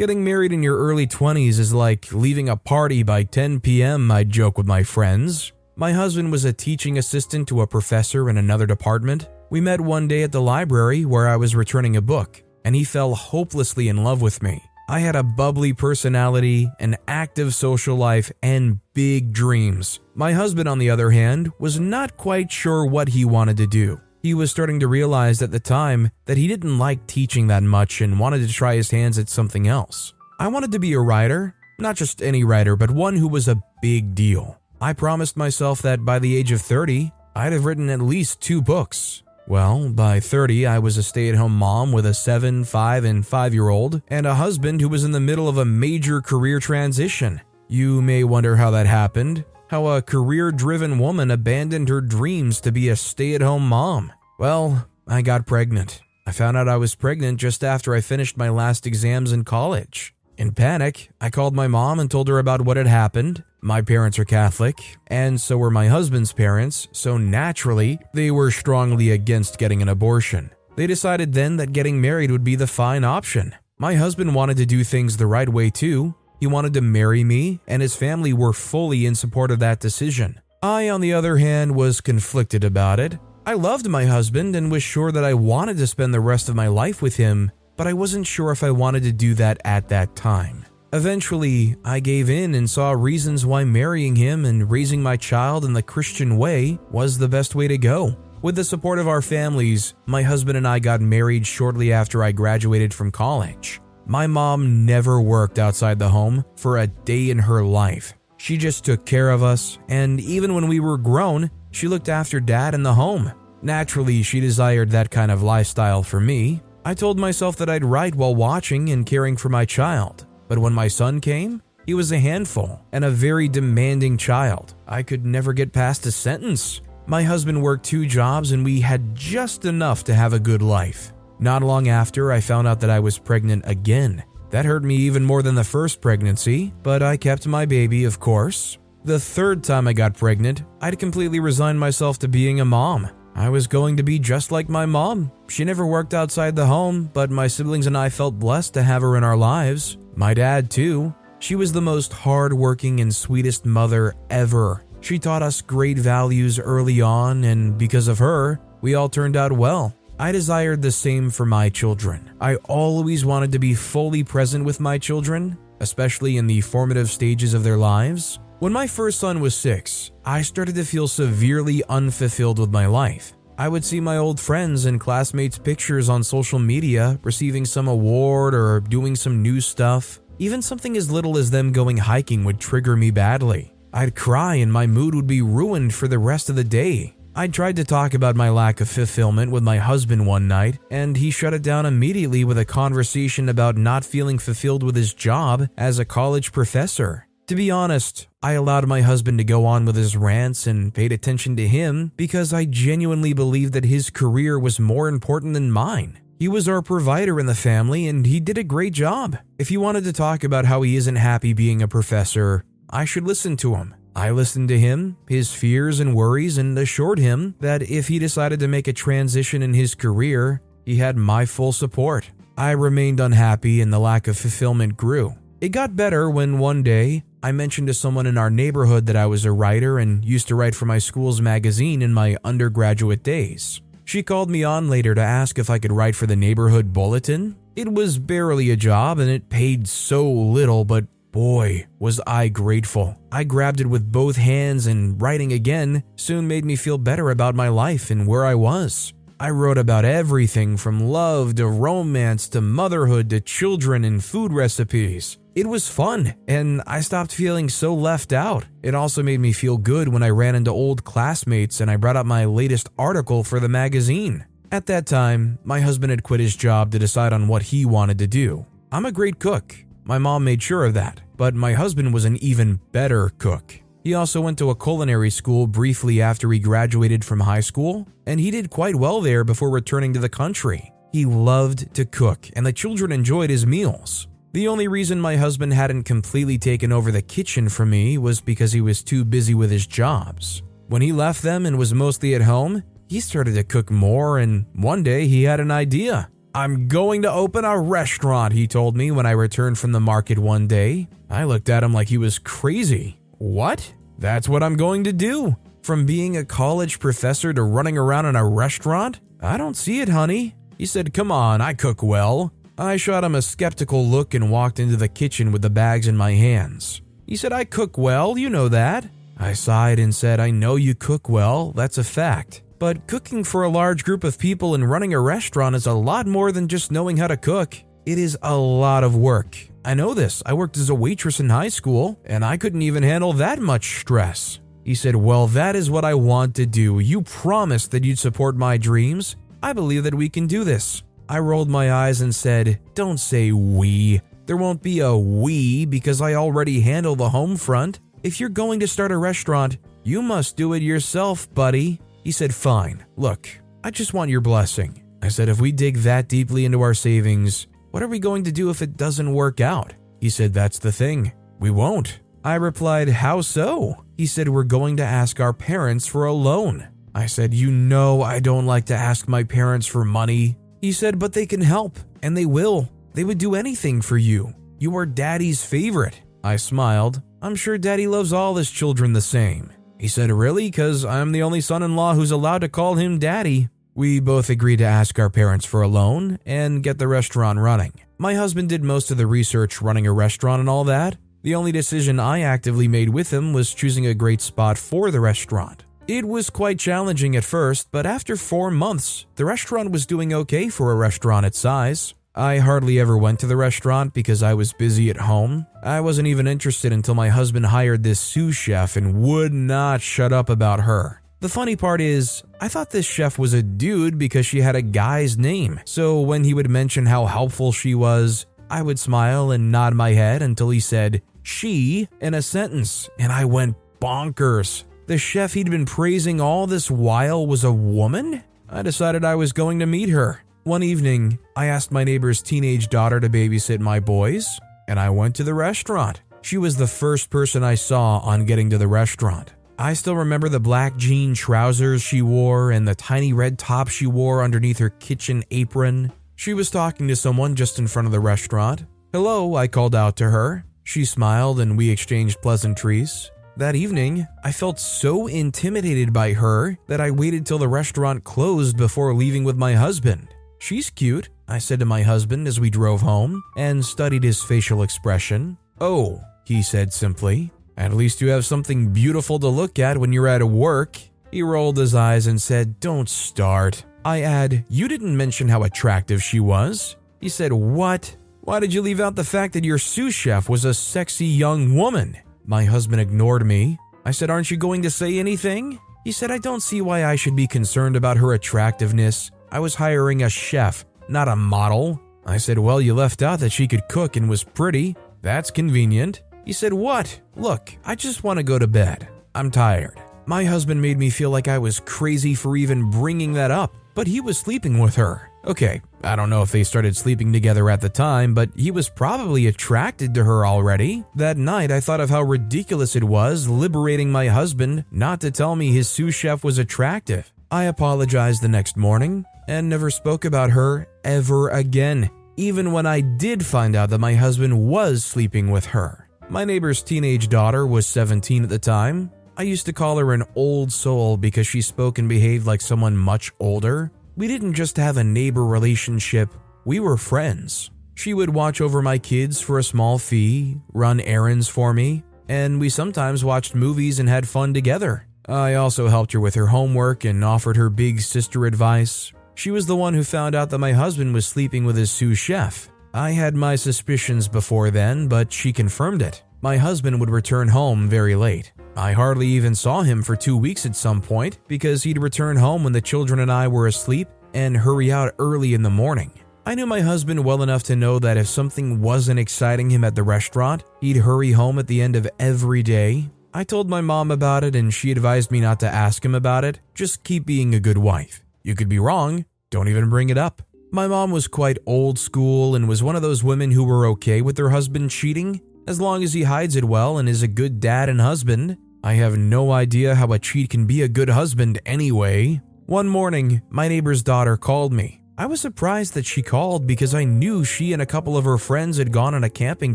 Getting 0.00 0.24
married 0.24 0.54
in 0.54 0.62
your 0.62 0.78
early 0.78 1.06
20s 1.06 1.58
is 1.58 1.74
like 1.74 2.10
leaving 2.10 2.48
a 2.48 2.56
party 2.56 3.02
by 3.02 3.22
10 3.22 3.60
p.m., 3.60 4.10
I 4.10 4.24
joke 4.24 4.56
with 4.56 4.66
my 4.66 4.82
friends. 4.82 5.52
My 5.76 5.92
husband 5.92 6.32
was 6.32 6.46
a 6.46 6.54
teaching 6.54 6.96
assistant 6.96 7.46
to 7.48 7.60
a 7.60 7.66
professor 7.66 8.30
in 8.30 8.38
another 8.38 8.64
department. 8.64 9.28
We 9.50 9.60
met 9.60 9.78
one 9.78 10.08
day 10.08 10.22
at 10.22 10.32
the 10.32 10.40
library 10.40 11.04
where 11.04 11.28
I 11.28 11.36
was 11.36 11.54
returning 11.54 11.96
a 11.96 12.00
book, 12.00 12.42
and 12.64 12.74
he 12.74 12.82
fell 12.82 13.14
hopelessly 13.14 13.88
in 13.88 14.02
love 14.02 14.22
with 14.22 14.42
me. 14.42 14.64
I 14.88 15.00
had 15.00 15.16
a 15.16 15.22
bubbly 15.22 15.74
personality, 15.74 16.66
an 16.80 16.96
active 17.06 17.54
social 17.54 17.94
life, 17.94 18.32
and 18.42 18.80
big 18.94 19.34
dreams. 19.34 20.00
My 20.14 20.32
husband, 20.32 20.66
on 20.66 20.78
the 20.78 20.88
other 20.88 21.10
hand, 21.10 21.52
was 21.58 21.78
not 21.78 22.16
quite 22.16 22.50
sure 22.50 22.86
what 22.86 23.10
he 23.10 23.26
wanted 23.26 23.58
to 23.58 23.66
do. 23.66 24.00
He 24.22 24.34
was 24.34 24.50
starting 24.50 24.80
to 24.80 24.88
realize 24.88 25.40
at 25.40 25.50
the 25.50 25.60
time 25.60 26.10
that 26.26 26.36
he 26.36 26.46
didn't 26.46 26.78
like 26.78 27.06
teaching 27.06 27.46
that 27.46 27.62
much 27.62 28.02
and 28.02 28.20
wanted 28.20 28.46
to 28.46 28.52
try 28.52 28.76
his 28.76 28.90
hands 28.90 29.18
at 29.18 29.30
something 29.30 29.66
else. 29.66 30.12
I 30.38 30.48
wanted 30.48 30.72
to 30.72 30.78
be 30.78 30.92
a 30.92 31.00
writer, 31.00 31.54
not 31.78 31.96
just 31.96 32.22
any 32.22 32.44
writer, 32.44 32.76
but 32.76 32.90
one 32.90 33.16
who 33.16 33.28
was 33.28 33.48
a 33.48 33.62
big 33.80 34.14
deal. 34.14 34.60
I 34.78 34.92
promised 34.92 35.38
myself 35.38 35.80
that 35.82 36.04
by 36.04 36.18
the 36.18 36.36
age 36.36 36.52
of 36.52 36.60
30, 36.60 37.10
I'd 37.34 37.54
have 37.54 37.64
written 37.64 37.88
at 37.88 38.02
least 38.02 38.42
two 38.42 38.60
books. 38.60 39.22
Well, 39.46 39.88
by 39.88 40.20
30, 40.20 40.66
I 40.66 40.78
was 40.78 40.98
a 40.98 41.02
stay 41.02 41.30
at 41.30 41.34
home 41.34 41.56
mom 41.56 41.90
with 41.90 42.04
a 42.04 42.12
7, 42.12 42.64
5, 42.64 43.04
and 43.04 43.26
5 43.26 43.54
year 43.54 43.70
old, 43.70 44.02
and 44.08 44.26
a 44.26 44.34
husband 44.34 44.82
who 44.82 44.88
was 44.90 45.02
in 45.02 45.12
the 45.12 45.20
middle 45.20 45.48
of 45.48 45.56
a 45.56 45.64
major 45.64 46.20
career 46.20 46.60
transition. 46.60 47.40
You 47.68 48.02
may 48.02 48.24
wonder 48.24 48.56
how 48.56 48.70
that 48.72 48.86
happened 48.86 49.44
how 49.70 49.86
a 49.86 50.02
career 50.02 50.50
driven 50.50 50.98
woman 50.98 51.30
abandoned 51.30 51.88
her 51.88 52.00
dreams 52.00 52.60
to 52.60 52.72
be 52.72 52.88
a 52.88 52.96
stay 52.96 53.34
at 53.36 53.40
home 53.40 53.68
mom. 53.68 54.12
Well, 54.36 54.88
I 55.06 55.22
got 55.22 55.46
pregnant. 55.46 56.00
I 56.26 56.32
found 56.32 56.56
out 56.56 56.68
I 56.68 56.76
was 56.76 56.96
pregnant 56.96 57.38
just 57.38 57.62
after 57.62 57.94
I 57.94 58.00
finished 58.00 58.36
my 58.36 58.48
last 58.48 58.84
exams 58.84 59.30
in 59.30 59.44
college. 59.44 60.12
In 60.36 60.50
panic, 60.50 61.10
I 61.20 61.30
called 61.30 61.54
my 61.54 61.68
mom 61.68 62.00
and 62.00 62.10
told 62.10 62.26
her 62.26 62.40
about 62.40 62.62
what 62.62 62.78
had 62.78 62.88
happened. 62.88 63.44
My 63.60 63.80
parents 63.80 64.18
are 64.18 64.24
Catholic, 64.24 64.76
and 65.06 65.40
so 65.40 65.56
were 65.56 65.70
my 65.70 65.86
husband's 65.86 66.32
parents, 66.32 66.88
so 66.90 67.16
naturally, 67.16 68.00
they 68.12 68.32
were 68.32 68.50
strongly 68.50 69.12
against 69.12 69.58
getting 69.58 69.82
an 69.82 69.88
abortion. 69.88 70.50
They 70.74 70.88
decided 70.88 71.32
then 71.32 71.58
that 71.58 71.72
getting 71.72 72.00
married 72.00 72.32
would 72.32 72.42
be 72.42 72.56
the 72.56 72.66
fine 72.66 73.04
option. 73.04 73.54
My 73.78 73.94
husband 73.94 74.34
wanted 74.34 74.56
to 74.56 74.66
do 74.66 74.82
things 74.82 75.16
the 75.16 75.28
right 75.28 75.48
way 75.48 75.70
too, 75.70 76.16
he 76.40 76.46
wanted 76.46 76.74
to 76.74 76.80
marry 76.80 77.22
me, 77.22 77.60
and 77.68 77.82
his 77.82 77.94
family 77.94 78.32
were 78.32 78.52
fully 78.52 79.06
in 79.06 79.14
support 79.14 79.50
of 79.50 79.60
that 79.60 79.78
decision. 79.78 80.40
I, 80.62 80.88
on 80.88 81.00
the 81.00 81.12
other 81.12 81.36
hand, 81.36 81.76
was 81.76 82.00
conflicted 82.00 82.64
about 82.64 82.98
it. 82.98 83.18
I 83.46 83.54
loved 83.54 83.88
my 83.88 84.06
husband 84.06 84.56
and 84.56 84.70
was 84.70 84.82
sure 84.82 85.12
that 85.12 85.24
I 85.24 85.34
wanted 85.34 85.76
to 85.78 85.86
spend 85.86 86.12
the 86.12 86.20
rest 86.20 86.48
of 86.48 86.56
my 86.56 86.68
life 86.68 87.00
with 87.00 87.16
him, 87.16 87.52
but 87.76 87.86
I 87.86 87.92
wasn't 87.92 88.26
sure 88.26 88.50
if 88.50 88.62
I 88.62 88.70
wanted 88.70 89.02
to 89.04 89.12
do 89.12 89.34
that 89.34 89.60
at 89.64 89.88
that 89.88 90.16
time. 90.16 90.66
Eventually, 90.92 91.76
I 91.84 92.00
gave 92.00 92.28
in 92.28 92.54
and 92.54 92.68
saw 92.68 92.90
reasons 92.92 93.46
why 93.46 93.64
marrying 93.64 94.16
him 94.16 94.44
and 94.44 94.70
raising 94.70 95.02
my 95.02 95.16
child 95.16 95.64
in 95.64 95.72
the 95.72 95.82
Christian 95.82 96.36
way 96.36 96.78
was 96.90 97.16
the 97.16 97.28
best 97.28 97.54
way 97.54 97.68
to 97.68 97.78
go. 97.78 98.16
With 98.42 98.56
the 98.56 98.64
support 98.64 98.98
of 98.98 99.06
our 99.06 99.22
families, 99.22 99.94
my 100.06 100.22
husband 100.22 100.56
and 100.56 100.66
I 100.66 100.78
got 100.78 101.00
married 101.00 101.46
shortly 101.46 101.92
after 101.92 102.24
I 102.24 102.32
graduated 102.32 102.92
from 102.92 103.12
college. 103.12 103.80
My 104.06 104.26
mom 104.26 104.86
never 104.86 105.20
worked 105.20 105.58
outside 105.58 105.98
the 105.98 106.08
home 106.08 106.44
for 106.56 106.78
a 106.78 106.86
day 106.86 107.30
in 107.30 107.38
her 107.38 107.62
life. 107.62 108.14
She 108.38 108.56
just 108.56 108.84
took 108.84 109.04
care 109.04 109.30
of 109.30 109.42
us, 109.42 109.78
and 109.88 110.20
even 110.20 110.54
when 110.54 110.66
we 110.66 110.80
were 110.80 110.98
grown, 110.98 111.50
she 111.72 111.88
looked 111.88 112.08
after 112.08 112.40
dad 112.40 112.74
in 112.74 112.82
the 112.82 112.94
home. 112.94 113.32
Naturally, 113.62 114.22
she 114.22 114.40
desired 114.40 114.90
that 114.90 115.10
kind 115.10 115.30
of 115.30 115.42
lifestyle 115.42 116.02
for 116.02 116.20
me. 116.20 116.62
I 116.84 116.94
told 116.94 117.18
myself 117.18 117.56
that 117.56 117.68
I'd 117.68 117.84
write 117.84 118.14
while 118.14 118.34
watching 118.34 118.88
and 118.88 119.04
caring 119.04 119.36
for 119.36 119.50
my 119.50 119.66
child. 119.66 120.26
But 120.48 120.58
when 120.58 120.72
my 120.72 120.88
son 120.88 121.20
came, 121.20 121.62
he 121.86 121.94
was 121.94 122.12
a 122.12 122.18
handful 122.18 122.80
and 122.92 123.04
a 123.04 123.10
very 123.10 123.48
demanding 123.48 124.16
child. 124.16 124.74
I 124.88 125.02
could 125.02 125.26
never 125.26 125.52
get 125.52 125.72
past 125.72 126.06
a 126.06 126.12
sentence. 126.12 126.80
My 127.06 127.22
husband 127.22 127.62
worked 127.62 127.84
two 127.84 128.06
jobs 128.06 128.52
and 128.52 128.64
we 128.64 128.80
had 128.80 129.14
just 129.14 129.64
enough 129.64 130.04
to 130.04 130.14
have 130.14 130.32
a 130.32 130.38
good 130.38 130.62
life. 130.62 131.12
Not 131.40 131.62
long 131.62 131.88
after, 131.88 132.30
I 132.30 132.40
found 132.40 132.68
out 132.68 132.80
that 132.80 132.90
I 132.90 133.00
was 133.00 133.18
pregnant 133.18 133.64
again. 133.66 134.22
That 134.50 134.66
hurt 134.66 134.84
me 134.84 134.96
even 134.96 135.24
more 135.24 135.42
than 135.42 135.54
the 135.54 135.64
first 135.64 136.02
pregnancy, 136.02 136.74
but 136.82 137.02
I 137.02 137.16
kept 137.16 137.46
my 137.46 137.64
baby, 137.64 138.04
of 138.04 138.20
course. 138.20 138.78
The 139.04 139.18
third 139.18 139.64
time 139.64 139.88
I 139.88 139.94
got 139.94 140.18
pregnant, 140.18 140.64
I'd 140.82 140.98
completely 140.98 141.40
resigned 141.40 141.80
myself 141.80 142.18
to 142.18 142.28
being 142.28 142.60
a 142.60 142.64
mom. 142.66 143.08
I 143.34 143.48
was 143.48 143.66
going 143.66 143.96
to 143.96 144.02
be 144.02 144.18
just 144.18 144.52
like 144.52 144.68
my 144.68 144.84
mom. 144.84 145.32
She 145.48 145.64
never 145.64 145.86
worked 145.86 146.12
outside 146.12 146.54
the 146.54 146.66
home, 146.66 147.08
but 147.14 147.30
my 147.30 147.46
siblings 147.46 147.86
and 147.86 147.96
I 147.96 148.10
felt 148.10 148.38
blessed 148.38 148.74
to 148.74 148.82
have 148.82 149.00
her 149.00 149.16
in 149.16 149.24
our 149.24 149.36
lives. 149.36 149.96
My 150.16 150.34
dad, 150.34 150.70
too. 150.70 151.14
She 151.38 151.54
was 151.54 151.72
the 151.72 151.80
most 151.80 152.12
hardworking 152.12 153.00
and 153.00 153.14
sweetest 153.14 153.64
mother 153.64 154.14
ever. 154.28 154.84
She 155.00 155.18
taught 155.18 155.42
us 155.42 155.62
great 155.62 155.96
values 155.96 156.58
early 156.58 157.00
on, 157.00 157.44
and 157.44 157.78
because 157.78 158.08
of 158.08 158.18
her, 158.18 158.60
we 158.82 158.94
all 158.94 159.08
turned 159.08 159.36
out 159.36 159.52
well. 159.52 159.94
I 160.20 160.32
desired 160.32 160.82
the 160.82 160.92
same 160.92 161.30
for 161.30 161.46
my 161.46 161.70
children. 161.70 162.30
I 162.42 162.56
always 162.68 163.24
wanted 163.24 163.52
to 163.52 163.58
be 163.58 163.72
fully 163.72 164.22
present 164.22 164.66
with 164.66 164.78
my 164.78 164.98
children, 164.98 165.56
especially 165.80 166.36
in 166.36 166.46
the 166.46 166.60
formative 166.60 167.08
stages 167.08 167.54
of 167.54 167.64
their 167.64 167.78
lives. 167.78 168.38
When 168.58 168.70
my 168.70 168.86
first 168.86 169.18
son 169.18 169.40
was 169.40 169.54
six, 169.54 170.10
I 170.22 170.42
started 170.42 170.74
to 170.74 170.84
feel 170.84 171.08
severely 171.08 171.82
unfulfilled 171.88 172.58
with 172.58 172.70
my 172.70 172.84
life. 172.84 173.32
I 173.56 173.68
would 173.68 173.82
see 173.82 173.98
my 173.98 174.18
old 174.18 174.38
friends 174.38 174.84
and 174.84 175.00
classmates' 175.00 175.58
pictures 175.58 176.10
on 176.10 176.22
social 176.22 176.58
media 176.58 177.18
receiving 177.22 177.64
some 177.64 177.88
award 177.88 178.52
or 178.52 178.80
doing 178.80 179.16
some 179.16 179.40
new 179.40 179.58
stuff. 179.58 180.20
Even 180.38 180.60
something 180.60 180.98
as 180.98 181.10
little 181.10 181.38
as 181.38 181.50
them 181.50 181.72
going 181.72 181.96
hiking 181.96 182.44
would 182.44 182.60
trigger 182.60 182.94
me 182.94 183.10
badly. 183.10 183.72
I'd 183.94 184.14
cry 184.14 184.56
and 184.56 184.70
my 184.70 184.86
mood 184.86 185.14
would 185.14 185.26
be 185.26 185.40
ruined 185.40 185.94
for 185.94 186.08
the 186.08 186.18
rest 186.18 186.50
of 186.50 186.56
the 186.56 186.64
day. 186.64 187.16
I 187.34 187.46
tried 187.46 187.76
to 187.76 187.84
talk 187.84 188.14
about 188.14 188.34
my 188.34 188.50
lack 188.50 188.80
of 188.80 188.88
fulfillment 188.88 189.52
with 189.52 189.62
my 189.62 189.78
husband 189.78 190.26
one 190.26 190.48
night, 190.48 190.78
and 190.90 191.16
he 191.16 191.30
shut 191.30 191.54
it 191.54 191.62
down 191.62 191.86
immediately 191.86 192.44
with 192.44 192.58
a 192.58 192.64
conversation 192.64 193.48
about 193.48 193.76
not 193.76 194.04
feeling 194.04 194.38
fulfilled 194.38 194.82
with 194.82 194.96
his 194.96 195.14
job 195.14 195.68
as 195.78 195.98
a 195.98 196.04
college 196.04 196.50
professor. 196.50 197.28
To 197.46 197.54
be 197.54 197.70
honest, 197.70 198.26
I 198.42 198.52
allowed 198.52 198.86
my 198.88 199.00
husband 199.00 199.38
to 199.38 199.44
go 199.44 199.64
on 199.64 199.84
with 199.84 199.96
his 199.96 200.16
rants 200.16 200.66
and 200.66 200.92
paid 200.92 201.12
attention 201.12 201.56
to 201.56 201.68
him 201.68 202.10
because 202.16 202.52
I 202.52 202.64
genuinely 202.64 203.32
believed 203.32 203.74
that 203.74 203.84
his 203.84 204.10
career 204.10 204.58
was 204.58 204.80
more 204.80 205.08
important 205.08 205.54
than 205.54 205.70
mine. 205.70 206.20
He 206.38 206.48
was 206.48 206.68
our 206.68 206.82
provider 206.82 207.38
in 207.38 207.46
the 207.46 207.54
family 207.54 208.08
and 208.08 208.26
he 208.26 208.40
did 208.40 208.58
a 208.58 208.64
great 208.64 208.92
job. 208.92 209.36
If 209.58 209.68
he 209.68 209.76
wanted 209.76 210.04
to 210.04 210.12
talk 210.12 210.42
about 210.42 210.64
how 210.64 210.82
he 210.82 210.96
isn't 210.96 211.16
happy 211.16 211.52
being 211.52 211.82
a 211.82 211.88
professor, 211.88 212.64
I 212.88 213.04
should 213.04 213.24
listen 213.24 213.56
to 213.58 213.74
him. 213.74 213.94
I 214.14 214.30
listened 214.30 214.68
to 214.68 214.78
him, 214.78 215.16
his 215.28 215.52
fears 215.52 216.00
and 216.00 216.14
worries, 216.14 216.58
and 216.58 216.76
assured 216.78 217.18
him 217.18 217.54
that 217.60 217.82
if 217.82 218.08
he 218.08 218.18
decided 218.18 218.60
to 218.60 218.68
make 218.68 218.88
a 218.88 218.92
transition 218.92 219.62
in 219.62 219.72
his 219.72 219.94
career, 219.94 220.60
he 220.84 220.96
had 220.96 221.16
my 221.16 221.46
full 221.46 221.72
support. 221.72 222.30
I 222.58 222.72
remained 222.72 223.20
unhappy 223.20 223.80
and 223.80 223.92
the 223.92 223.98
lack 223.98 224.26
of 224.26 224.36
fulfillment 224.36 224.96
grew. 224.96 225.34
It 225.60 225.70
got 225.70 225.96
better 225.96 226.28
when 226.28 226.58
one 226.58 226.82
day 226.82 227.22
I 227.42 227.52
mentioned 227.52 227.86
to 227.86 227.94
someone 227.94 228.26
in 228.26 228.36
our 228.36 228.50
neighborhood 228.50 229.06
that 229.06 229.16
I 229.16 229.26
was 229.26 229.44
a 229.44 229.52
writer 229.52 229.98
and 229.98 230.24
used 230.24 230.48
to 230.48 230.54
write 230.54 230.74
for 230.74 230.86
my 230.86 230.98
school's 230.98 231.40
magazine 231.40 232.02
in 232.02 232.12
my 232.12 232.36
undergraduate 232.44 233.22
days. 233.22 233.80
She 234.04 234.22
called 234.22 234.50
me 234.50 234.64
on 234.64 234.90
later 234.90 235.14
to 235.14 235.20
ask 235.20 235.58
if 235.58 235.70
I 235.70 235.78
could 235.78 235.92
write 235.92 236.16
for 236.16 236.26
the 236.26 236.36
neighborhood 236.36 236.92
bulletin. 236.92 237.56
It 237.76 237.92
was 237.92 238.18
barely 238.18 238.70
a 238.70 238.76
job 238.76 239.18
and 239.18 239.30
it 239.30 239.48
paid 239.48 239.86
so 239.88 240.30
little, 240.30 240.84
but 240.84 241.06
boy, 241.32 241.86
was 241.98 242.20
I 242.26 242.48
grateful. 242.48 243.16
I 243.30 243.44
grabbed 243.44 243.80
it 243.80 243.86
with 243.86 244.10
both 244.10 244.36
hands, 244.36 244.86
and 244.86 245.20
writing 245.20 245.52
again 245.52 246.02
soon 246.16 246.48
made 246.48 246.64
me 246.64 246.76
feel 246.76 246.98
better 246.98 247.30
about 247.30 247.54
my 247.54 247.68
life 247.68 248.10
and 248.10 248.26
where 248.26 248.44
I 248.44 248.54
was. 248.54 249.12
I 249.38 249.48
wrote 249.48 249.78
about 249.78 250.04
everything 250.04 250.76
from 250.76 251.00
love 251.00 251.54
to 251.54 251.66
romance 251.66 252.46
to 252.50 252.60
motherhood 252.60 253.30
to 253.30 253.40
children 253.40 254.04
and 254.04 254.22
food 254.22 254.52
recipes. 254.52 255.38
It 255.54 255.66
was 255.66 255.88
fun, 255.88 256.34
and 256.46 256.82
I 256.86 257.00
stopped 257.00 257.32
feeling 257.32 257.70
so 257.70 257.94
left 257.94 258.34
out. 258.34 258.66
It 258.82 258.94
also 258.94 259.22
made 259.22 259.40
me 259.40 259.52
feel 259.52 259.78
good 259.78 260.08
when 260.08 260.22
I 260.22 260.28
ran 260.28 260.54
into 260.54 260.70
old 260.70 261.04
classmates 261.04 261.80
and 261.80 261.90
I 261.90 261.96
brought 261.96 262.16
up 262.16 262.26
my 262.26 262.44
latest 262.44 262.90
article 262.98 263.42
for 263.42 263.60
the 263.60 263.68
magazine. 263.68 264.44
At 264.70 264.86
that 264.86 265.06
time, 265.06 265.58
my 265.64 265.80
husband 265.80 266.10
had 266.10 266.22
quit 266.22 266.40
his 266.40 266.54
job 266.54 266.92
to 266.92 266.98
decide 266.98 267.32
on 267.32 267.48
what 267.48 267.62
he 267.62 267.84
wanted 267.84 268.18
to 268.18 268.26
do. 268.26 268.66
I'm 268.92 269.06
a 269.06 269.12
great 269.12 269.38
cook. 269.38 269.74
My 270.04 270.18
mom 270.18 270.44
made 270.44 270.62
sure 270.62 270.84
of 270.84 270.94
that, 270.94 271.20
but 271.36 271.54
my 271.54 271.72
husband 271.72 272.12
was 272.12 272.24
an 272.24 272.36
even 272.42 272.80
better 272.92 273.30
cook. 273.38 273.80
He 274.02 274.14
also 274.14 274.40
went 274.40 274.58
to 274.58 274.70
a 274.70 274.74
culinary 274.74 275.30
school 275.30 275.66
briefly 275.66 276.22
after 276.22 276.50
he 276.50 276.58
graduated 276.58 277.24
from 277.24 277.40
high 277.40 277.60
school, 277.60 278.08
and 278.26 278.40
he 278.40 278.50
did 278.50 278.70
quite 278.70 278.96
well 278.96 279.20
there 279.20 279.44
before 279.44 279.70
returning 279.70 280.14
to 280.14 280.20
the 280.20 280.28
country. 280.28 280.92
He 281.12 281.24
loved 281.26 281.94
to 281.94 282.04
cook, 282.04 282.48
and 282.54 282.64
the 282.64 282.72
children 282.72 283.12
enjoyed 283.12 283.50
his 283.50 283.66
meals. 283.66 284.28
The 284.52 284.68
only 284.68 284.88
reason 284.88 285.20
my 285.20 285.36
husband 285.36 285.74
hadn't 285.74 286.04
completely 286.04 286.58
taken 286.58 286.92
over 286.92 287.12
the 287.12 287.22
kitchen 287.22 287.68
for 287.68 287.84
me 287.84 288.18
was 288.18 288.40
because 288.40 288.72
he 288.72 288.80
was 288.80 289.02
too 289.02 289.24
busy 289.24 289.54
with 289.54 289.70
his 289.70 289.86
jobs. 289.86 290.62
When 290.88 291.02
he 291.02 291.12
left 291.12 291.42
them 291.42 291.66
and 291.66 291.78
was 291.78 291.94
mostly 291.94 292.34
at 292.34 292.42
home, 292.42 292.82
he 293.08 293.20
started 293.20 293.54
to 293.54 293.64
cook 293.64 293.90
more, 293.90 294.38
and 294.38 294.66
one 294.72 295.02
day 295.02 295.26
he 295.26 295.44
had 295.44 295.60
an 295.60 295.70
idea. 295.70 296.30
I'm 296.52 296.88
going 296.88 297.22
to 297.22 297.30
open 297.30 297.64
a 297.64 297.78
restaurant, 297.78 298.52
he 298.54 298.66
told 298.66 298.96
me 298.96 299.12
when 299.12 299.24
I 299.24 299.30
returned 299.30 299.78
from 299.78 299.92
the 299.92 300.00
market 300.00 300.36
one 300.36 300.66
day. 300.66 301.06
I 301.28 301.44
looked 301.44 301.68
at 301.68 301.84
him 301.84 301.94
like 301.94 302.08
he 302.08 302.18
was 302.18 302.40
crazy. 302.40 303.20
What? 303.38 303.94
That's 304.18 304.48
what 304.48 304.62
I'm 304.62 304.76
going 304.76 305.04
to 305.04 305.12
do. 305.12 305.56
From 305.82 306.06
being 306.06 306.36
a 306.36 306.44
college 306.44 306.98
professor 306.98 307.52
to 307.52 307.62
running 307.62 307.96
around 307.96 308.26
in 308.26 308.34
a 308.34 308.44
restaurant? 308.44 309.20
I 309.40 309.56
don't 309.56 309.76
see 309.76 310.00
it, 310.00 310.08
honey. 310.08 310.56
He 310.76 310.86
said, 310.86 311.14
Come 311.14 311.30
on, 311.30 311.60
I 311.60 311.72
cook 311.72 312.02
well. 312.02 312.52
I 312.76 312.96
shot 312.96 313.22
him 313.22 313.36
a 313.36 313.42
skeptical 313.42 314.04
look 314.04 314.34
and 314.34 314.50
walked 314.50 314.80
into 314.80 314.96
the 314.96 315.08
kitchen 315.08 315.52
with 315.52 315.62
the 315.62 315.70
bags 315.70 316.08
in 316.08 316.16
my 316.16 316.32
hands. 316.32 317.00
He 317.26 317.36
said, 317.36 317.52
I 317.52 317.64
cook 317.64 317.96
well, 317.96 318.36
you 318.36 318.50
know 318.50 318.68
that. 318.68 319.06
I 319.38 319.52
sighed 319.52 320.00
and 320.00 320.12
said, 320.12 320.40
I 320.40 320.50
know 320.50 320.74
you 320.74 320.96
cook 320.96 321.28
well, 321.28 321.70
that's 321.72 321.96
a 321.96 322.04
fact. 322.04 322.62
But 322.80 323.06
cooking 323.06 323.44
for 323.44 323.62
a 323.62 323.68
large 323.68 324.04
group 324.04 324.24
of 324.24 324.38
people 324.38 324.74
and 324.74 324.90
running 324.90 325.12
a 325.12 325.20
restaurant 325.20 325.76
is 325.76 325.86
a 325.86 325.92
lot 325.92 326.26
more 326.26 326.50
than 326.50 326.66
just 326.66 326.90
knowing 326.90 327.18
how 327.18 327.26
to 327.26 327.36
cook. 327.36 327.76
It 328.06 328.18
is 328.18 328.38
a 328.40 328.56
lot 328.56 329.04
of 329.04 329.14
work. 329.14 329.58
I 329.84 329.92
know 329.92 330.14
this. 330.14 330.42
I 330.46 330.54
worked 330.54 330.78
as 330.78 330.88
a 330.88 330.94
waitress 330.94 331.40
in 331.40 331.50
high 331.50 331.68
school, 331.68 332.18
and 332.24 332.42
I 332.42 332.56
couldn't 332.56 332.80
even 332.80 333.02
handle 333.02 333.34
that 333.34 333.58
much 333.58 334.00
stress. 334.00 334.60
He 334.82 334.94
said, 334.94 335.14
Well, 335.14 335.46
that 335.48 335.76
is 335.76 335.90
what 335.90 336.06
I 336.06 336.14
want 336.14 336.54
to 336.54 336.64
do. 336.64 337.00
You 337.00 337.20
promised 337.20 337.90
that 337.90 338.02
you'd 338.02 338.18
support 338.18 338.56
my 338.56 338.78
dreams. 338.78 339.36
I 339.62 339.74
believe 339.74 340.04
that 340.04 340.14
we 340.14 340.30
can 340.30 340.46
do 340.46 340.64
this. 340.64 341.02
I 341.28 341.38
rolled 341.38 341.68
my 341.68 341.92
eyes 341.92 342.22
and 342.22 342.34
said, 342.34 342.80
Don't 342.94 343.20
say 343.20 343.52
we. 343.52 344.22
There 344.46 344.56
won't 344.56 344.82
be 344.82 345.00
a 345.00 345.14
we 345.14 345.84
because 345.84 346.22
I 346.22 346.32
already 346.32 346.80
handle 346.80 347.14
the 347.14 347.28
home 347.28 347.58
front. 347.58 348.00
If 348.22 348.40
you're 348.40 348.48
going 348.48 348.80
to 348.80 348.88
start 348.88 349.12
a 349.12 349.18
restaurant, 349.18 349.76
you 350.02 350.22
must 350.22 350.56
do 350.56 350.72
it 350.72 350.82
yourself, 350.82 351.52
buddy. 351.52 352.00
He 352.22 352.32
said, 352.32 352.54
Fine. 352.54 353.04
Look, 353.16 353.48
I 353.82 353.90
just 353.90 354.14
want 354.14 354.30
your 354.30 354.40
blessing. 354.40 355.02
I 355.22 355.28
said, 355.28 355.48
If 355.48 355.60
we 355.60 355.72
dig 355.72 355.98
that 355.98 356.28
deeply 356.28 356.64
into 356.64 356.80
our 356.80 356.94
savings, 356.94 357.66
what 357.90 358.02
are 358.02 358.08
we 358.08 358.18
going 358.18 358.44
to 358.44 358.52
do 358.52 358.70
if 358.70 358.82
it 358.82 358.96
doesn't 358.96 359.32
work 359.32 359.60
out? 359.60 359.94
He 360.20 360.30
said, 360.30 360.52
That's 360.52 360.78
the 360.78 360.92
thing. 360.92 361.32
We 361.58 361.70
won't. 361.70 362.20
I 362.44 362.54
replied, 362.54 363.08
How 363.08 363.40
so? 363.40 364.04
He 364.16 364.26
said, 364.26 364.48
We're 364.48 364.64
going 364.64 364.96
to 364.98 365.04
ask 365.04 365.40
our 365.40 365.52
parents 365.52 366.06
for 366.06 366.24
a 366.26 366.32
loan. 366.32 366.88
I 367.14 367.26
said, 367.26 367.52
You 367.52 367.70
know, 367.70 368.22
I 368.22 368.40
don't 368.40 368.66
like 368.66 368.86
to 368.86 368.94
ask 368.94 369.28
my 369.28 369.44
parents 369.44 369.86
for 369.86 370.04
money. 370.04 370.56
He 370.80 370.92
said, 370.92 371.18
But 371.18 371.32
they 371.32 371.46
can 371.46 371.60
help, 371.60 371.98
and 372.22 372.36
they 372.36 372.46
will. 372.46 372.88
They 373.12 373.24
would 373.24 373.38
do 373.38 373.54
anything 373.54 374.00
for 374.00 374.16
you. 374.16 374.54
You 374.78 374.96
are 374.96 375.06
daddy's 375.06 375.64
favorite. 375.64 376.22
I 376.42 376.56
smiled. 376.56 377.22
I'm 377.42 377.56
sure 377.56 377.76
daddy 377.76 378.06
loves 378.06 378.32
all 378.32 378.54
his 378.54 378.70
children 378.70 379.12
the 379.12 379.20
same. 379.20 379.72
He 380.00 380.08
said, 380.08 380.32
Really? 380.32 380.68
Because 380.68 381.04
I'm 381.04 381.32
the 381.32 381.42
only 381.42 381.60
son 381.60 381.82
in 381.82 381.94
law 381.94 382.14
who's 382.14 382.30
allowed 382.30 382.62
to 382.62 382.70
call 382.70 382.94
him 382.94 383.18
daddy. 383.18 383.68
We 383.94 384.18
both 384.18 384.48
agreed 384.48 384.78
to 384.78 384.84
ask 384.84 385.18
our 385.18 385.28
parents 385.28 385.66
for 385.66 385.82
a 385.82 385.88
loan 385.88 386.38
and 386.46 386.82
get 386.82 386.98
the 386.98 387.06
restaurant 387.06 387.58
running. 387.58 387.92
My 388.16 388.34
husband 388.34 388.70
did 388.70 388.82
most 388.82 389.10
of 389.10 389.18
the 389.18 389.26
research 389.26 389.82
running 389.82 390.06
a 390.06 390.12
restaurant 390.12 390.60
and 390.60 390.70
all 390.70 390.84
that. 390.84 391.18
The 391.42 391.54
only 391.54 391.70
decision 391.70 392.18
I 392.18 392.40
actively 392.40 392.88
made 392.88 393.10
with 393.10 393.30
him 393.30 393.52
was 393.52 393.74
choosing 393.74 394.06
a 394.06 394.14
great 394.14 394.40
spot 394.40 394.78
for 394.78 395.10
the 395.10 395.20
restaurant. 395.20 395.84
It 396.08 396.24
was 396.24 396.48
quite 396.48 396.78
challenging 396.78 397.36
at 397.36 397.44
first, 397.44 397.88
but 397.92 398.06
after 398.06 398.36
four 398.36 398.70
months, 398.70 399.26
the 399.36 399.44
restaurant 399.44 399.90
was 399.90 400.06
doing 400.06 400.32
okay 400.32 400.70
for 400.70 400.92
a 400.92 400.96
restaurant 400.96 401.44
its 401.44 401.58
size. 401.58 402.14
I 402.40 402.56
hardly 402.56 402.98
ever 402.98 403.18
went 403.18 403.40
to 403.40 403.46
the 403.46 403.56
restaurant 403.56 404.14
because 404.14 404.42
I 404.42 404.54
was 404.54 404.72
busy 404.72 405.10
at 405.10 405.18
home. 405.18 405.66
I 405.82 406.00
wasn't 406.00 406.28
even 406.28 406.46
interested 406.46 406.90
until 406.90 407.14
my 407.14 407.28
husband 407.28 407.66
hired 407.66 408.02
this 408.02 408.18
sous 408.18 408.56
chef 408.56 408.96
and 408.96 409.20
would 409.20 409.52
not 409.52 410.00
shut 410.00 410.32
up 410.32 410.48
about 410.48 410.80
her. 410.80 411.20
The 411.40 411.50
funny 411.50 411.76
part 411.76 412.00
is, 412.00 412.42
I 412.58 412.68
thought 412.68 412.92
this 412.92 413.04
chef 413.04 413.38
was 413.38 413.52
a 413.52 413.62
dude 413.62 414.16
because 414.16 414.46
she 414.46 414.62
had 414.62 414.74
a 414.74 414.80
guy's 414.80 415.36
name. 415.36 415.80
So 415.84 416.22
when 416.22 416.42
he 416.42 416.54
would 416.54 416.70
mention 416.70 417.04
how 417.04 417.26
helpful 417.26 417.72
she 417.72 417.94
was, 417.94 418.46
I 418.70 418.80
would 418.80 418.98
smile 418.98 419.50
and 419.50 419.70
nod 419.70 419.92
my 419.92 420.14
head 420.14 420.40
until 420.40 420.70
he 420.70 420.80
said, 420.80 421.20
she 421.42 422.08
in 422.22 422.32
a 422.32 422.40
sentence, 422.40 423.10
and 423.18 423.30
I 423.30 423.44
went 423.44 423.76
bonkers. 424.00 424.84
The 425.08 425.18
chef 425.18 425.52
he'd 425.52 425.70
been 425.70 425.84
praising 425.84 426.40
all 426.40 426.66
this 426.66 426.90
while 426.90 427.46
was 427.46 427.64
a 427.64 427.72
woman? 427.72 428.42
I 428.66 428.80
decided 428.80 429.26
I 429.26 429.34
was 429.34 429.52
going 429.52 429.80
to 429.80 429.86
meet 429.86 430.08
her. 430.08 430.42
One 430.64 430.82
evening, 430.82 431.38
I 431.56 431.66
asked 431.66 431.90
my 431.90 432.04
neighbor's 432.04 432.42
teenage 432.42 432.88
daughter 432.88 433.18
to 433.18 433.30
babysit 433.30 433.80
my 433.80 433.98
boys, 433.98 434.60
and 434.88 435.00
I 435.00 435.08
went 435.08 435.34
to 435.36 435.42
the 435.42 435.54
restaurant. 435.54 436.20
She 436.42 436.58
was 436.58 436.76
the 436.76 436.86
first 436.86 437.30
person 437.30 437.64
I 437.64 437.76
saw 437.76 438.18
on 438.18 438.44
getting 438.44 438.68
to 438.68 438.76
the 438.76 438.86
restaurant. 438.86 439.54
I 439.78 439.94
still 439.94 440.16
remember 440.16 440.50
the 440.50 440.60
black 440.60 440.98
jean 440.98 441.32
trousers 441.32 442.02
she 442.02 442.20
wore 442.20 442.72
and 442.72 442.86
the 442.86 442.94
tiny 442.94 443.32
red 443.32 443.58
top 443.58 443.88
she 443.88 444.06
wore 444.06 444.42
underneath 444.42 444.76
her 444.80 444.90
kitchen 444.90 445.44
apron. 445.50 446.12
She 446.36 446.52
was 446.52 446.70
talking 446.70 447.08
to 447.08 447.16
someone 447.16 447.54
just 447.54 447.78
in 447.78 447.88
front 447.88 448.04
of 448.04 448.12
the 448.12 448.20
restaurant. 448.20 448.84
Hello, 449.14 449.54
I 449.56 449.66
called 449.66 449.94
out 449.94 450.16
to 450.16 450.28
her. 450.28 450.66
She 450.84 451.06
smiled 451.06 451.58
and 451.60 451.78
we 451.78 451.88
exchanged 451.88 452.42
pleasantries. 452.42 453.30
That 453.56 453.76
evening, 453.76 454.26
I 454.44 454.52
felt 454.52 454.78
so 454.78 455.26
intimidated 455.26 456.12
by 456.12 456.34
her 456.34 456.76
that 456.86 457.00
I 457.00 457.10
waited 457.10 457.46
till 457.46 457.58
the 457.58 457.66
restaurant 457.66 458.24
closed 458.24 458.76
before 458.76 459.14
leaving 459.14 459.44
with 459.44 459.56
my 459.56 459.72
husband. 459.72 460.28
She's 460.60 460.90
cute, 460.90 461.30
I 461.48 461.58
said 461.58 461.80
to 461.80 461.86
my 461.86 462.02
husband 462.02 462.46
as 462.46 462.60
we 462.60 462.68
drove 462.68 463.00
home 463.00 463.42
and 463.56 463.84
studied 463.84 464.22
his 464.22 464.42
facial 464.42 464.82
expression. 464.82 465.56
Oh, 465.80 466.20
he 466.44 466.62
said 466.62 466.92
simply. 466.92 467.50
At 467.78 467.94
least 467.94 468.20
you 468.20 468.28
have 468.28 468.44
something 468.44 468.92
beautiful 468.92 469.38
to 469.38 469.48
look 469.48 469.78
at 469.78 469.96
when 469.96 470.12
you're 470.12 470.28
at 470.28 470.44
work. 470.44 470.98
He 471.32 471.42
rolled 471.42 471.78
his 471.78 471.94
eyes 471.94 472.26
and 472.26 472.40
said, 472.40 472.78
Don't 472.78 473.08
start. 473.08 473.84
I 474.04 474.20
add, 474.20 474.66
You 474.68 474.86
didn't 474.86 475.16
mention 475.16 475.48
how 475.48 475.62
attractive 475.62 476.22
she 476.22 476.40
was. 476.40 476.96
He 477.20 477.30
said, 477.30 477.54
What? 477.54 478.14
Why 478.42 478.60
did 478.60 478.74
you 478.74 478.82
leave 478.82 479.00
out 479.00 479.16
the 479.16 479.24
fact 479.24 479.54
that 479.54 479.64
your 479.64 479.78
sous 479.78 480.14
chef 480.14 480.48
was 480.50 480.66
a 480.66 480.74
sexy 480.74 481.26
young 481.26 481.74
woman? 481.74 482.18
My 482.44 482.66
husband 482.66 483.00
ignored 483.00 483.46
me. 483.46 483.78
I 484.04 484.10
said, 484.10 484.28
Aren't 484.28 484.50
you 484.50 484.58
going 484.58 484.82
to 484.82 484.90
say 484.90 485.18
anything? 485.18 485.78
He 486.04 486.12
said, 486.12 486.30
I 486.30 486.38
don't 486.38 486.62
see 486.62 486.82
why 486.82 487.06
I 487.06 487.16
should 487.16 487.36
be 487.36 487.46
concerned 487.46 487.96
about 487.96 488.18
her 488.18 488.34
attractiveness. 488.34 489.30
I 489.52 489.58
was 489.58 489.74
hiring 489.74 490.22
a 490.22 490.30
chef, 490.30 490.84
not 491.08 491.26
a 491.26 491.34
model. 491.34 492.00
I 492.24 492.36
said, 492.36 492.58
Well, 492.58 492.80
you 492.80 492.94
left 492.94 493.22
out 493.22 493.40
that 493.40 493.50
she 493.50 493.66
could 493.66 493.88
cook 493.88 494.16
and 494.16 494.30
was 494.30 494.44
pretty. 494.44 494.96
That's 495.22 495.50
convenient. 495.50 496.22
He 496.44 496.52
said, 496.52 496.72
What? 496.72 497.20
Look, 497.34 497.76
I 497.84 497.96
just 497.96 498.22
want 498.22 498.38
to 498.38 498.44
go 498.44 498.58
to 498.58 498.68
bed. 498.68 499.08
I'm 499.34 499.50
tired. 499.50 500.00
My 500.26 500.44
husband 500.44 500.80
made 500.80 500.98
me 500.98 501.10
feel 501.10 501.30
like 501.30 501.48
I 501.48 501.58
was 501.58 501.80
crazy 501.80 502.34
for 502.34 502.56
even 502.56 502.90
bringing 502.90 503.32
that 503.32 503.50
up, 503.50 503.74
but 503.94 504.06
he 504.06 504.20
was 504.20 504.38
sleeping 504.38 504.78
with 504.78 504.94
her. 504.94 505.28
Okay, 505.44 505.80
I 506.04 506.14
don't 506.14 506.30
know 506.30 506.42
if 506.42 506.52
they 506.52 506.62
started 506.62 506.96
sleeping 506.96 507.32
together 507.32 507.70
at 507.70 507.80
the 507.80 507.88
time, 507.88 508.34
but 508.34 508.50
he 508.54 508.70
was 508.70 508.88
probably 508.88 509.46
attracted 509.46 510.14
to 510.14 510.22
her 510.22 510.46
already. 510.46 511.02
That 511.16 511.38
night, 511.38 511.72
I 511.72 511.80
thought 511.80 512.00
of 512.00 512.10
how 512.10 512.22
ridiculous 512.22 512.94
it 512.94 513.02
was 513.02 513.48
liberating 513.48 514.12
my 514.12 514.28
husband 514.28 514.84
not 514.90 515.20
to 515.22 515.30
tell 515.30 515.56
me 515.56 515.72
his 515.72 515.88
sous 515.88 516.14
chef 516.14 516.44
was 516.44 516.58
attractive. 516.58 517.32
I 517.50 517.64
apologized 517.64 518.42
the 518.42 518.48
next 518.48 518.76
morning 518.76 519.24
and 519.50 519.68
never 519.68 519.90
spoke 519.90 520.24
about 520.24 520.50
her 520.50 520.86
ever 521.02 521.48
again, 521.48 522.08
even 522.36 522.70
when 522.70 522.86
I 522.86 523.00
did 523.00 523.44
find 523.44 523.74
out 523.74 523.90
that 523.90 523.98
my 523.98 524.14
husband 524.14 524.56
was 524.56 525.04
sleeping 525.04 525.50
with 525.50 525.66
her. 525.66 526.08
My 526.28 526.44
neighbor's 526.44 526.84
teenage 526.84 527.28
daughter 527.28 527.66
was 527.66 527.84
17 527.88 528.44
at 528.44 528.48
the 528.48 528.60
time. 528.60 529.10
I 529.36 529.42
used 529.42 529.66
to 529.66 529.72
call 529.72 529.98
her 529.98 530.12
an 530.12 530.22
old 530.36 530.70
soul 530.70 531.16
because 531.16 531.48
she 531.48 531.62
spoke 531.62 531.98
and 531.98 532.08
behaved 532.08 532.46
like 532.46 532.60
someone 532.60 532.96
much 532.96 533.32
older. 533.40 533.90
We 534.16 534.28
didn't 534.28 534.54
just 534.54 534.76
have 534.76 534.96
a 534.96 535.04
neighbor 535.04 535.44
relationship, 535.44 536.32
we 536.64 536.78
were 536.78 536.96
friends. 536.96 537.70
She 537.96 538.14
would 538.14 538.30
watch 538.30 538.60
over 538.60 538.80
my 538.80 538.98
kids 538.98 539.40
for 539.40 539.58
a 539.58 539.64
small 539.64 539.98
fee, 539.98 540.58
run 540.72 541.00
errands 541.00 541.48
for 541.48 541.74
me, 541.74 542.04
and 542.28 542.60
we 542.60 542.68
sometimes 542.68 543.24
watched 543.24 543.56
movies 543.56 543.98
and 543.98 544.08
had 544.08 544.28
fun 544.28 544.54
together. 544.54 545.08
I 545.26 545.54
also 545.54 545.88
helped 545.88 546.12
her 546.12 546.20
with 546.20 546.36
her 546.36 546.46
homework 546.46 547.04
and 547.04 547.24
offered 547.24 547.56
her 547.56 547.68
big 547.68 548.00
sister 548.00 548.46
advice. 548.46 549.12
She 549.40 549.50
was 549.50 549.64
the 549.64 549.74
one 549.74 549.94
who 549.94 550.04
found 550.04 550.34
out 550.34 550.50
that 550.50 550.58
my 550.58 550.72
husband 550.72 551.14
was 551.14 551.24
sleeping 551.24 551.64
with 551.64 551.74
his 551.74 551.90
sous 551.90 552.18
chef. 552.18 552.68
I 552.92 553.12
had 553.12 553.34
my 553.34 553.56
suspicions 553.56 554.28
before 554.28 554.70
then, 554.70 555.08
but 555.08 555.32
she 555.32 555.50
confirmed 555.50 556.02
it. 556.02 556.22
My 556.42 556.58
husband 556.58 557.00
would 557.00 557.08
return 557.08 557.48
home 557.48 557.88
very 557.88 558.14
late. 558.14 558.52
I 558.76 558.92
hardly 558.92 559.28
even 559.28 559.54
saw 559.54 559.80
him 559.80 560.02
for 560.02 560.14
two 560.14 560.36
weeks 560.36 560.66
at 560.66 560.76
some 560.76 561.00
point 561.00 561.38
because 561.48 561.82
he'd 561.82 562.02
return 562.02 562.36
home 562.36 562.64
when 562.64 562.74
the 562.74 562.82
children 562.82 563.20
and 563.20 563.32
I 563.32 563.48
were 563.48 563.66
asleep 563.66 564.08
and 564.34 564.58
hurry 564.58 564.92
out 564.92 565.14
early 565.18 565.54
in 565.54 565.62
the 565.62 565.70
morning. 565.70 566.12
I 566.44 566.54
knew 566.54 566.66
my 566.66 566.82
husband 566.82 567.24
well 567.24 567.42
enough 567.42 567.62
to 567.62 567.76
know 567.76 567.98
that 567.98 568.18
if 568.18 568.26
something 568.26 568.82
wasn't 568.82 569.20
exciting 569.20 569.70
him 569.70 569.84
at 569.84 569.94
the 569.94 570.02
restaurant, 570.02 570.64
he'd 570.82 570.98
hurry 570.98 571.32
home 571.32 571.58
at 571.58 571.66
the 571.66 571.80
end 571.80 571.96
of 571.96 572.06
every 572.18 572.62
day. 572.62 573.08
I 573.32 573.44
told 573.44 573.70
my 573.70 573.80
mom 573.80 574.10
about 574.10 574.44
it 574.44 574.54
and 574.54 574.74
she 574.74 574.92
advised 574.92 575.30
me 575.30 575.40
not 575.40 575.60
to 575.60 575.66
ask 575.66 576.04
him 576.04 576.14
about 576.14 576.44
it, 576.44 576.60
just 576.74 577.04
keep 577.04 577.24
being 577.24 577.54
a 577.54 577.60
good 577.60 577.78
wife. 577.78 578.22
You 578.42 578.54
could 578.54 578.70
be 578.70 578.78
wrong, 578.78 579.26
don't 579.50 579.68
even 579.68 579.90
bring 579.90 580.10
it 580.10 580.18
up. 580.18 580.42
My 580.70 580.86
mom 580.86 581.10
was 581.10 581.26
quite 581.26 581.58
old 581.66 581.98
school 581.98 582.54
and 582.54 582.68
was 582.68 582.82
one 582.82 582.94
of 582.94 583.02
those 583.02 583.24
women 583.24 583.50
who 583.50 583.64
were 583.64 583.86
okay 583.86 584.22
with 584.22 584.36
their 584.36 584.50
husband 584.50 584.90
cheating, 584.90 585.40
as 585.66 585.80
long 585.80 586.04
as 586.04 586.12
he 586.12 586.22
hides 586.22 586.54
it 586.54 586.64
well 586.64 586.98
and 586.98 587.08
is 587.08 587.24
a 587.24 587.28
good 587.28 587.58
dad 587.58 587.88
and 587.88 588.00
husband. 588.00 588.56
I 588.84 588.94
have 588.94 589.18
no 589.18 589.50
idea 589.50 589.96
how 589.96 590.12
a 590.12 590.18
cheat 590.20 590.50
can 590.50 590.66
be 590.66 590.82
a 590.82 590.88
good 590.88 591.10
husband 591.10 591.60
anyway. 591.66 592.40
One 592.66 592.88
morning, 592.88 593.42
my 593.50 593.66
neighbor's 593.66 594.04
daughter 594.04 594.36
called 594.36 594.72
me. 594.72 595.02
I 595.18 595.26
was 595.26 595.40
surprised 595.40 595.94
that 595.94 596.06
she 596.06 596.22
called 596.22 596.66
because 596.66 596.94
I 596.94 597.02
knew 597.02 597.44
she 597.44 597.72
and 597.72 597.82
a 597.82 597.86
couple 597.86 598.16
of 598.16 598.24
her 598.24 598.38
friends 598.38 598.78
had 598.78 598.92
gone 598.92 599.14
on 599.14 599.24
a 599.24 599.28
camping 599.28 599.74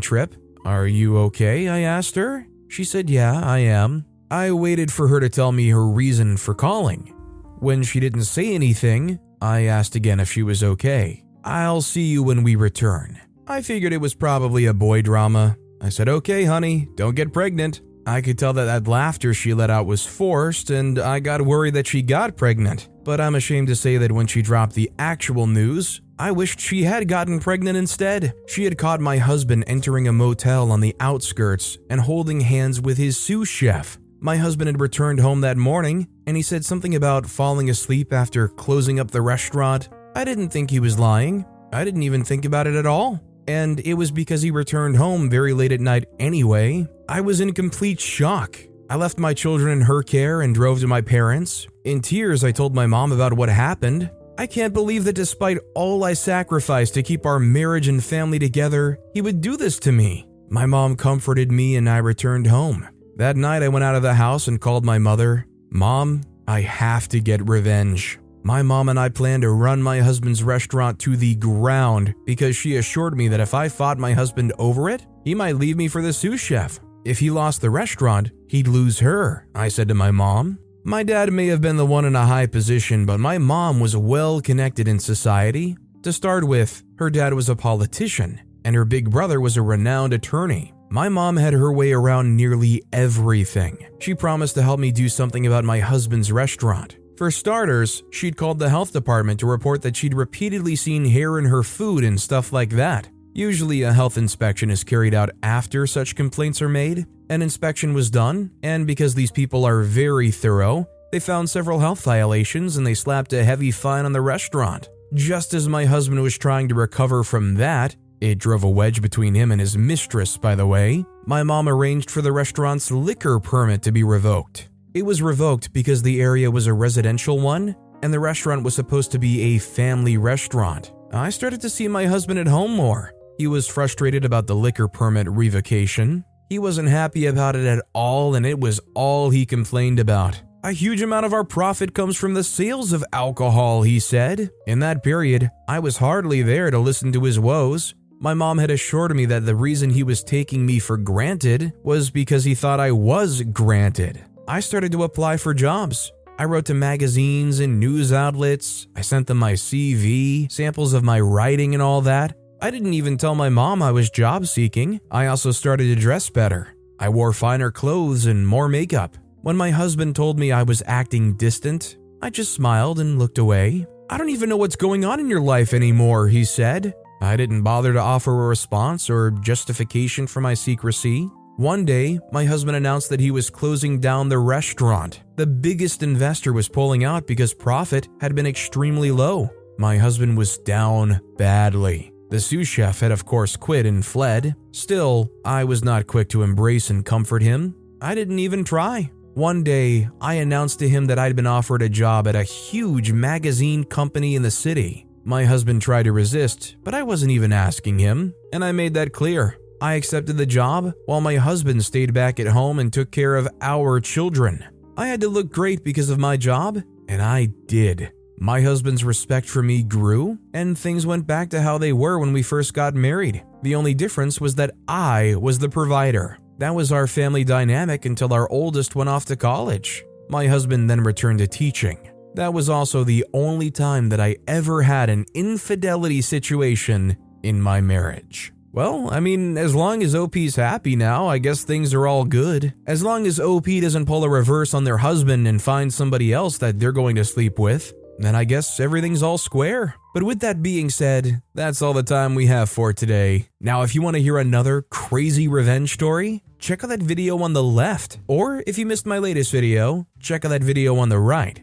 trip. 0.00 0.34
Are 0.64 0.86
you 0.86 1.18
okay? 1.18 1.68
I 1.68 1.80
asked 1.80 2.16
her. 2.16 2.48
She 2.68 2.82
said, 2.82 3.10
Yeah, 3.10 3.40
I 3.44 3.58
am. 3.58 4.06
I 4.30 4.50
waited 4.52 4.90
for 4.90 5.06
her 5.08 5.20
to 5.20 5.28
tell 5.28 5.52
me 5.52 5.68
her 5.68 5.86
reason 5.86 6.36
for 6.36 6.54
calling. 6.54 7.12
When 7.60 7.82
she 7.82 8.00
didn't 8.00 8.24
say 8.24 8.54
anything, 8.54 9.20
I 9.40 9.64
asked 9.64 9.94
again 9.94 10.20
if 10.20 10.30
she 10.30 10.42
was 10.42 10.62
okay. 10.62 11.24
I'll 11.44 11.82
see 11.82 12.06
you 12.06 12.22
when 12.22 12.42
we 12.42 12.56
return. 12.56 13.20
I 13.46 13.62
figured 13.62 13.92
it 13.92 14.00
was 14.00 14.14
probably 14.14 14.66
a 14.66 14.74
boy 14.74 15.02
drama. 15.02 15.56
I 15.80 15.90
said, 15.90 16.08
okay, 16.08 16.44
honey, 16.44 16.88
don't 16.96 17.14
get 17.14 17.32
pregnant. 17.32 17.80
I 18.06 18.20
could 18.20 18.38
tell 18.38 18.52
that 18.52 18.64
that 18.64 18.88
laughter 18.88 19.34
she 19.34 19.52
let 19.52 19.68
out 19.68 19.86
was 19.86 20.06
forced, 20.06 20.70
and 20.70 20.98
I 20.98 21.18
got 21.20 21.42
worried 21.42 21.74
that 21.74 21.88
she 21.88 22.02
got 22.02 22.36
pregnant. 22.36 22.88
But 23.04 23.20
I'm 23.20 23.34
ashamed 23.34 23.68
to 23.68 23.76
say 23.76 23.96
that 23.98 24.12
when 24.12 24.26
she 24.26 24.42
dropped 24.42 24.74
the 24.74 24.90
actual 24.98 25.46
news, 25.46 26.00
I 26.18 26.30
wished 26.30 26.60
she 26.60 26.84
had 26.84 27.08
gotten 27.08 27.40
pregnant 27.40 27.76
instead. 27.76 28.32
She 28.46 28.64
had 28.64 28.78
caught 28.78 29.00
my 29.00 29.18
husband 29.18 29.64
entering 29.66 30.08
a 30.08 30.12
motel 30.12 30.72
on 30.72 30.80
the 30.80 30.96
outskirts 30.98 31.78
and 31.90 32.00
holding 32.00 32.40
hands 32.40 32.80
with 32.80 32.96
his 32.96 33.18
sous 33.18 33.48
chef. 33.48 33.98
My 34.20 34.36
husband 34.38 34.68
had 34.68 34.80
returned 34.80 35.20
home 35.20 35.42
that 35.42 35.56
morning, 35.56 36.08
and 36.26 36.36
he 36.36 36.42
said 36.42 36.64
something 36.64 36.94
about 36.94 37.26
falling 37.26 37.68
asleep 37.68 38.12
after 38.12 38.48
closing 38.48 38.98
up 38.98 39.10
the 39.10 39.20
restaurant. 39.20 39.88
I 40.14 40.24
didn't 40.24 40.48
think 40.48 40.70
he 40.70 40.80
was 40.80 40.98
lying. 40.98 41.44
I 41.72 41.84
didn't 41.84 42.02
even 42.02 42.24
think 42.24 42.44
about 42.44 42.66
it 42.66 42.74
at 42.74 42.86
all. 42.86 43.20
And 43.46 43.78
it 43.80 43.94
was 43.94 44.10
because 44.10 44.42
he 44.42 44.50
returned 44.50 44.96
home 44.96 45.28
very 45.28 45.52
late 45.52 45.72
at 45.72 45.80
night 45.80 46.06
anyway. 46.18 46.86
I 47.08 47.20
was 47.20 47.40
in 47.40 47.52
complete 47.52 48.00
shock. 48.00 48.58
I 48.88 48.96
left 48.96 49.18
my 49.18 49.34
children 49.34 49.72
in 49.72 49.82
her 49.82 50.02
care 50.02 50.40
and 50.40 50.54
drove 50.54 50.80
to 50.80 50.86
my 50.86 51.00
parents. 51.00 51.66
In 51.84 52.00
tears, 52.00 52.42
I 52.42 52.52
told 52.52 52.74
my 52.74 52.86
mom 52.86 53.12
about 53.12 53.34
what 53.34 53.48
happened. 53.48 54.10
I 54.38 54.46
can't 54.46 54.74
believe 54.74 55.04
that 55.04 55.14
despite 55.14 55.58
all 55.74 56.04
I 56.04 56.14
sacrificed 56.14 56.94
to 56.94 57.02
keep 57.02 57.26
our 57.26 57.38
marriage 57.38 57.88
and 57.88 58.02
family 58.02 58.38
together, 58.38 58.98
he 59.12 59.20
would 59.20 59.40
do 59.40 59.56
this 59.56 59.78
to 59.80 59.92
me. 59.92 60.26
My 60.48 60.66
mom 60.66 60.96
comforted 60.96 61.50
me 61.50 61.76
and 61.76 61.88
I 61.88 61.98
returned 61.98 62.46
home. 62.46 62.88
That 63.16 63.36
night, 63.36 63.62
I 63.62 63.68
went 63.68 63.84
out 63.84 63.94
of 63.94 64.02
the 64.02 64.14
house 64.14 64.46
and 64.46 64.60
called 64.60 64.84
my 64.84 64.98
mother. 64.98 65.46
Mom, 65.70 66.22
I 66.46 66.60
have 66.60 67.08
to 67.08 67.20
get 67.20 67.48
revenge. 67.48 68.18
My 68.42 68.62
mom 68.62 68.90
and 68.90 69.00
I 69.00 69.08
plan 69.08 69.40
to 69.40 69.50
run 69.50 69.82
my 69.82 70.00
husband's 70.00 70.44
restaurant 70.44 70.98
to 71.00 71.16
the 71.16 71.34
ground 71.34 72.14
because 72.26 72.54
she 72.54 72.76
assured 72.76 73.16
me 73.16 73.28
that 73.28 73.40
if 73.40 73.54
I 73.54 73.68
fought 73.68 73.98
my 73.98 74.12
husband 74.12 74.52
over 74.58 74.90
it, 74.90 75.06
he 75.24 75.34
might 75.34 75.56
leave 75.56 75.76
me 75.76 75.88
for 75.88 76.02
the 76.02 76.12
sous 76.12 76.40
chef. 76.40 76.78
if 77.06 77.18
he 77.20 77.30
lost 77.30 77.60
the 77.60 77.70
restaurant, 77.70 78.30
he'd 78.48 78.68
lose 78.68 78.98
her, 78.98 79.46
I 79.54 79.68
said 79.68 79.88
to 79.88 79.94
my 79.94 80.10
mom. 80.10 80.58
My 80.84 81.02
dad 81.02 81.32
may 81.32 81.46
have 81.46 81.60
been 81.60 81.76
the 81.76 81.86
one 81.86 82.04
in 82.04 82.14
a 82.14 82.26
high 82.26 82.46
position, 82.46 83.06
but 83.06 83.18
my 83.18 83.38
mom 83.38 83.80
was 83.80 83.96
well 83.96 84.40
connected 84.40 84.86
in 84.86 84.98
society. 84.98 85.76
To 86.02 86.12
start 86.12 86.44
with, 86.44 86.82
her 86.98 87.10
dad 87.10 87.32
was 87.32 87.48
a 87.48 87.56
politician, 87.56 88.40
and 88.64 88.76
her 88.76 88.84
big 88.84 89.10
brother 89.10 89.40
was 89.40 89.56
a 89.56 89.62
renowned 89.62 90.12
attorney. 90.12 90.72
My 90.88 91.08
mom 91.08 91.36
had 91.36 91.52
her 91.52 91.72
way 91.72 91.92
around 91.92 92.36
nearly 92.36 92.82
everything. 92.92 93.86
She 93.98 94.14
promised 94.14 94.54
to 94.54 94.62
help 94.62 94.78
me 94.78 94.92
do 94.92 95.08
something 95.08 95.46
about 95.46 95.64
my 95.64 95.80
husband's 95.80 96.30
restaurant. 96.30 96.96
For 97.16 97.30
starters, 97.30 98.02
she'd 98.10 98.36
called 98.36 98.58
the 98.58 98.68
health 98.68 98.92
department 98.92 99.40
to 99.40 99.46
report 99.46 99.82
that 99.82 99.96
she'd 99.96 100.14
repeatedly 100.14 100.76
seen 100.76 101.04
hair 101.04 101.38
in 101.38 101.46
her 101.46 101.62
food 101.62 102.04
and 102.04 102.20
stuff 102.20 102.52
like 102.52 102.70
that. 102.70 103.08
Usually, 103.32 103.82
a 103.82 103.92
health 103.92 104.16
inspection 104.16 104.70
is 104.70 104.84
carried 104.84 105.14
out 105.14 105.30
after 105.42 105.86
such 105.86 106.14
complaints 106.14 106.62
are 106.62 106.68
made. 106.68 107.06
An 107.28 107.42
inspection 107.42 107.92
was 107.92 108.08
done, 108.08 108.50
and 108.62 108.86
because 108.86 109.14
these 109.14 109.30
people 109.30 109.64
are 109.64 109.82
very 109.82 110.30
thorough, 110.30 110.86
they 111.10 111.20
found 111.20 111.50
several 111.50 111.80
health 111.80 112.02
violations 112.02 112.76
and 112.76 112.86
they 112.86 112.94
slapped 112.94 113.32
a 113.32 113.44
heavy 113.44 113.70
fine 113.70 114.04
on 114.04 114.12
the 114.12 114.20
restaurant. 114.20 114.88
Just 115.14 115.54
as 115.54 115.68
my 115.68 115.84
husband 115.84 116.22
was 116.22 116.36
trying 116.36 116.68
to 116.68 116.74
recover 116.74 117.22
from 117.24 117.54
that, 117.54 117.96
it 118.20 118.38
drove 118.38 118.64
a 118.64 118.70
wedge 118.70 119.02
between 119.02 119.34
him 119.34 119.52
and 119.52 119.60
his 119.60 119.76
mistress, 119.76 120.36
by 120.36 120.54
the 120.54 120.66
way. 120.66 121.04
My 121.26 121.42
mom 121.42 121.68
arranged 121.68 122.10
for 122.10 122.22
the 122.22 122.32
restaurant's 122.32 122.90
liquor 122.90 123.38
permit 123.40 123.82
to 123.82 123.92
be 123.92 124.04
revoked. 124.04 124.68
It 124.94 125.04
was 125.04 125.20
revoked 125.20 125.72
because 125.72 126.02
the 126.02 126.20
area 126.20 126.50
was 126.50 126.66
a 126.66 126.72
residential 126.72 127.38
one 127.38 127.76
and 128.02 128.12
the 128.12 128.20
restaurant 128.20 128.62
was 128.62 128.74
supposed 128.74 129.12
to 129.12 129.18
be 129.18 129.54
a 129.56 129.58
family 129.58 130.16
restaurant. 130.16 130.92
I 131.12 131.30
started 131.30 131.60
to 131.62 131.70
see 131.70 131.88
my 131.88 132.06
husband 132.06 132.38
at 132.38 132.46
home 132.46 132.72
more. 132.72 133.12
He 133.38 133.46
was 133.46 133.66
frustrated 133.66 134.24
about 134.24 134.46
the 134.46 134.54
liquor 134.54 134.88
permit 134.88 135.28
revocation. 135.28 136.24
He 136.48 136.58
wasn't 136.58 136.88
happy 136.88 137.26
about 137.26 137.56
it 137.56 137.66
at 137.66 137.84
all, 137.92 138.34
and 138.34 138.46
it 138.46 138.60
was 138.60 138.80
all 138.94 139.30
he 139.30 139.44
complained 139.44 139.98
about. 139.98 140.42
A 140.62 140.72
huge 140.72 141.02
amount 141.02 141.26
of 141.26 141.32
our 141.32 141.44
profit 141.44 141.94
comes 141.94 142.16
from 142.16 142.34
the 142.34 142.42
sales 142.42 142.92
of 142.92 143.04
alcohol, 143.12 143.82
he 143.82 144.00
said. 144.00 144.50
In 144.66 144.80
that 144.80 145.02
period, 145.02 145.50
I 145.68 145.78
was 145.78 145.98
hardly 145.98 146.42
there 146.42 146.70
to 146.70 146.78
listen 146.78 147.12
to 147.12 147.22
his 147.24 147.38
woes. 147.38 147.94
My 148.18 148.32
mom 148.32 148.56
had 148.56 148.70
assured 148.70 149.14
me 149.14 149.26
that 149.26 149.44
the 149.44 149.54
reason 149.54 149.90
he 149.90 150.02
was 150.02 150.24
taking 150.24 150.64
me 150.64 150.78
for 150.78 150.96
granted 150.96 151.74
was 151.82 152.10
because 152.10 152.44
he 152.44 152.54
thought 152.54 152.80
I 152.80 152.90
was 152.90 153.42
granted. 153.42 154.24
I 154.48 154.60
started 154.60 154.90
to 154.92 155.02
apply 155.02 155.36
for 155.36 155.52
jobs. 155.52 156.12
I 156.38 156.46
wrote 156.46 156.64
to 156.66 156.74
magazines 156.74 157.60
and 157.60 157.78
news 157.78 158.14
outlets. 158.14 158.86
I 158.96 159.02
sent 159.02 159.26
them 159.26 159.36
my 159.36 159.52
CV, 159.52 160.50
samples 160.50 160.94
of 160.94 161.04
my 161.04 161.20
writing, 161.20 161.74
and 161.74 161.82
all 161.82 162.00
that. 162.02 162.34
I 162.62 162.70
didn't 162.70 162.94
even 162.94 163.18
tell 163.18 163.34
my 163.34 163.50
mom 163.50 163.82
I 163.82 163.92
was 163.92 164.08
job 164.08 164.46
seeking. 164.46 164.98
I 165.10 165.26
also 165.26 165.50
started 165.50 165.84
to 165.94 166.00
dress 166.00 166.30
better. 166.30 166.74
I 166.98 167.10
wore 167.10 167.34
finer 167.34 167.70
clothes 167.70 168.24
and 168.24 168.48
more 168.48 168.68
makeup. 168.68 169.18
When 169.42 169.58
my 169.58 169.70
husband 169.70 170.16
told 170.16 170.38
me 170.38 170.52
I 170.52 170.62
was 170.62 170.82
acting 170.86 171.34
distant, 171.34 171.98
I 172.22 172.30
just 172.30 172.54
smiled 172.54 172.98
and 172.98 173.18
looked 173.18 173.36
away. 173.36 173.86
I 174.08 174.16
don't 174.16 174.30
even 174.30 174.48
know 174.48 174.56
what's 174.56 174.76
going 174.76 175.04
on 175.04 175.20
in 175.20 175.28
your 175.28 175.42
life 175.42 175.74
anymore, 175.74 176.28
he 176.28 176.44
said. 176.44 176.94
I 177.20 177.36
didn't 177.36 177.62
bother 177.62 177.92
to 177.92 178.00
offer 178.00 178.32
a 178.32 178.48
response 178.48 179.08
or 179.08 179.30
justification 179.30 180.26
for 180.26 180.40
my 180.40 180.54
secrecy. 180.54 181.30
One 181.56 181.86
day, 181.86 182.18
my 182.32 182.44
husband 182.44 182.76
announced 182.76 183.08
that 183.08 183.20
he 183.20 183.30
was 183.30 183.48
closing 183.48 183.98
down 183.98 184.28
the 184.28 184.38
restaurant. 184.38 185.22
The 185.36 185.46
biggest 185.46 186.02
investor 186.02 186.52
was 186.52 186.68
pulling 186.68 187.04
out 187.04 187.26
because 187.26 187.54
profit 187.54 188.08
had 188.20 188.34
been 188.34 188.46
extremely 188.46 189.10
low. 189.10 189.50
My 189.78 189.96
husband 189.96 190.36
was 190.36 190.58
down 190.58 191.20
badly. 191.38 192.12
The 192.28 192.40
sous 192.40 192.68
chef 192.68 193.00
had, 193.00 193.12
of 193.12 193.24
course, 193.24 193.56
quit 193.56 193.86
and 193.86 194.04
fled. 194.04 194.54
Still, 194.72 195.30
I 195.44 195.64
was 195.64 195.84
not 195.84 196.06
quick 196.06 196.28
to 196.30 196.42
embrace 196.42 196.90
and 196.90 197.04
comfort 197.04 197.42
him. 197.42 197.74
I 198.02 198.14
didn't 198.14 198.40
even 198.40 198.64
try. 198.64 199.10
One 199.34 199.62
day, 199.62 200.08
I 200.20 200.34
announced 200.34 200.78
to 200.80 200.88
him 200.88 201.06
that 201.06 201.18
I'd 201.18 201.36
been 201.36 201.46
offered 201.46 201.82
a 201.82 201.88
job 201.88 202.26
at 202.26 202.34
a 202.34 202.42
huge 202.42 203.12
magazine 203.12 203.84
company 203.84 204.34
in 204.34 204.42
the 204.42 204.50
city. 204.50 205.05
My 205.28 205.44
husband 205.44 205.82
tried 205.82 206.04
to 206.04 206.12
resist, 206.12 206.76
but 206.84 206.94
I 206.94 207.02
wasn't 207.02 207.32
even 207.32 207.52
asking 207.52 207.98
him, 207.98 208.32
and 208.52 208.64
I 208.64 208.70
made 208.70 208.94
that 208.94 209.12
clear. 209.12 209.58
I 209.80 209.94
accepted 209.94 210.36
the 210.36 210.46
job 210.46 210.92
while 211.06 211.20
my 211.20 211.34
husband 211.34 211.84
stayed 211.84 212.14
back 212.14 212.38
at 212.38 212.46
home 212.46 212.78
and 212.78 212.92
took 212.92 213.10
care 213.10 213.34
of 213.34 213.48
our 213.60 213.98
children. 213.98 214.64
I 214.96 215.08
had 215.08 215.20
to 215.22 215.28
look 215.28 215.50
great 215.50 215.82
because 215.82 216.10
of 216.10 216.20
my 216.20 216.36
job, 216.36 216.80
and 217.08 217.20
I 217.20 217.46
did. 217.66 218.12
My 218.38 218.60
husband's 218.60 219.02
respect 219.02 219.48
for 219.48 219.64
me 219.64 219.82
grew, 219.82 220.38
and 220.54 220.78
things 220.78 221.06
went 221.06 221.26
back 221.26 221.50
to 221.50 221.60
how 221.60 221.76
they 221.76 221.92
were 221.92 222.20
when 222.20 222.32
we 222.32 222.44
first 222.44 222.72
got 222.72 222.94
married. 222.94 223.42
The 223.64 223.74
only 223.74 223.94
difference 223.94 224.40
was 224.40 224.54
that 224.54 224.76
I 224.86 225.34
was 225.40 225.58
the 225.58 225.68
provider. 225.68 226.38
That 226.58 226.76
was 226.76 226.92
our 226.92 227.08
family 227.08 227.42
dynamic 227.42 228.04
until 228.04 228.32
our 228.32 228.48
oldest 228.48 228.94
went 228.94 229.10
off 229.10 229.24
to 229.24 229.34
college. 229.34 230.04
My 230.28 230.46
husband 230.46 230.88
then 230.88 231.00
returned 231.00 231.40
to 231.40 231.48
teaching. 231.48 231.98
That 232.36 232.52
was 232.52 232.68
also 232.68 233.02
the 233.02 233.24
only 233.32 233.70
time 233.70 234.10
that 234.10 234.20
I 234.20 234.36
ever 234.46 234.82
had 234.82 235.08
an 235.08 235.24
infidelity 235.32 236.20
situation 236.20 237.16
in 237.42 237.62
my 237.62 237.80
marriage. 237.80 238.52
Well, 238.72 239.08
I 239.10 239.20
mean, 239.20 239.56
as 239.56 239.74
long 239.74 240.02
as 240.02 240.14
OP's 240.14 240.56
happy 240.56 240.96
now, 240.96 241.28
I 241.28 241.38
guess 241.38 241.64
things 241.64 241.94
are 241.94 242.06
all 242.06 242.26
good. 242.26 242.74
As 242.86 243.02
long 243.02 243.26
as 243.26 243.40
OP 243.40 243.64
doesn't 243.64 244.04
pull 244.04 244.22
a 244.22 244.28
reverse 244.28 244.74
on 244.74 244.84
their 244.84 244.98
husband 244.98 245.48
and 245.48 245.62
find 245.62 245.92
somebody 245.92 246.30
else 246.34 246.58
that 246.58 246.78
they're 246.78 246.92
going 246.92 247.16
to 247.16 247.24
sleep 247.24 247.58
with, 247.58 247.94
then 248.18 248.34
I 248.34 248.44
guess 248.44 248.80
everything's 248.80 249.22
all 249.22 249.38
square. 249.38 249.94
But 250.12 250.22
with 250.22 250.40
that 250.40 250.62
being 250.62 250.90
said, 250.90 251.40
that's 251.54 251.80
all 251.80 251.94
the 251.94 252.02
time 252.02 252.34
we 252.34 252.46
have 252.46 252.68
for 252.68 252.92
today. 252.92 253.48
Now, 253.62 253.80
if 253.80 253.94
you 253.94 254.02
want 254.02 254.16
to 254.16 254.22
hear 254.22 254.36
another 254.36 254.82
crazy 254.82 255.48
revenge 255.48 255.94
story, 255.94 256.44
check 256.58 256.84
out 256.84 256.90
that 256.90 257.02
video 257.02 257.38
on 257.38 257.54
the 257.54 257.62
left. 257.62 258.18
Or 258.26 258.62
if 258.66 258.76
you 258.76 258.84
missed 258.84 259.06
my 259.06 259.18
latest 259.18 259.50
video, 259.52 260.06
check 260.20 260.44
out 260.44 260.48
that 260.50 260.62
video 260.62 260.98
on 260.98 261.08
the 261.08 261.18
right. 261.18 261.62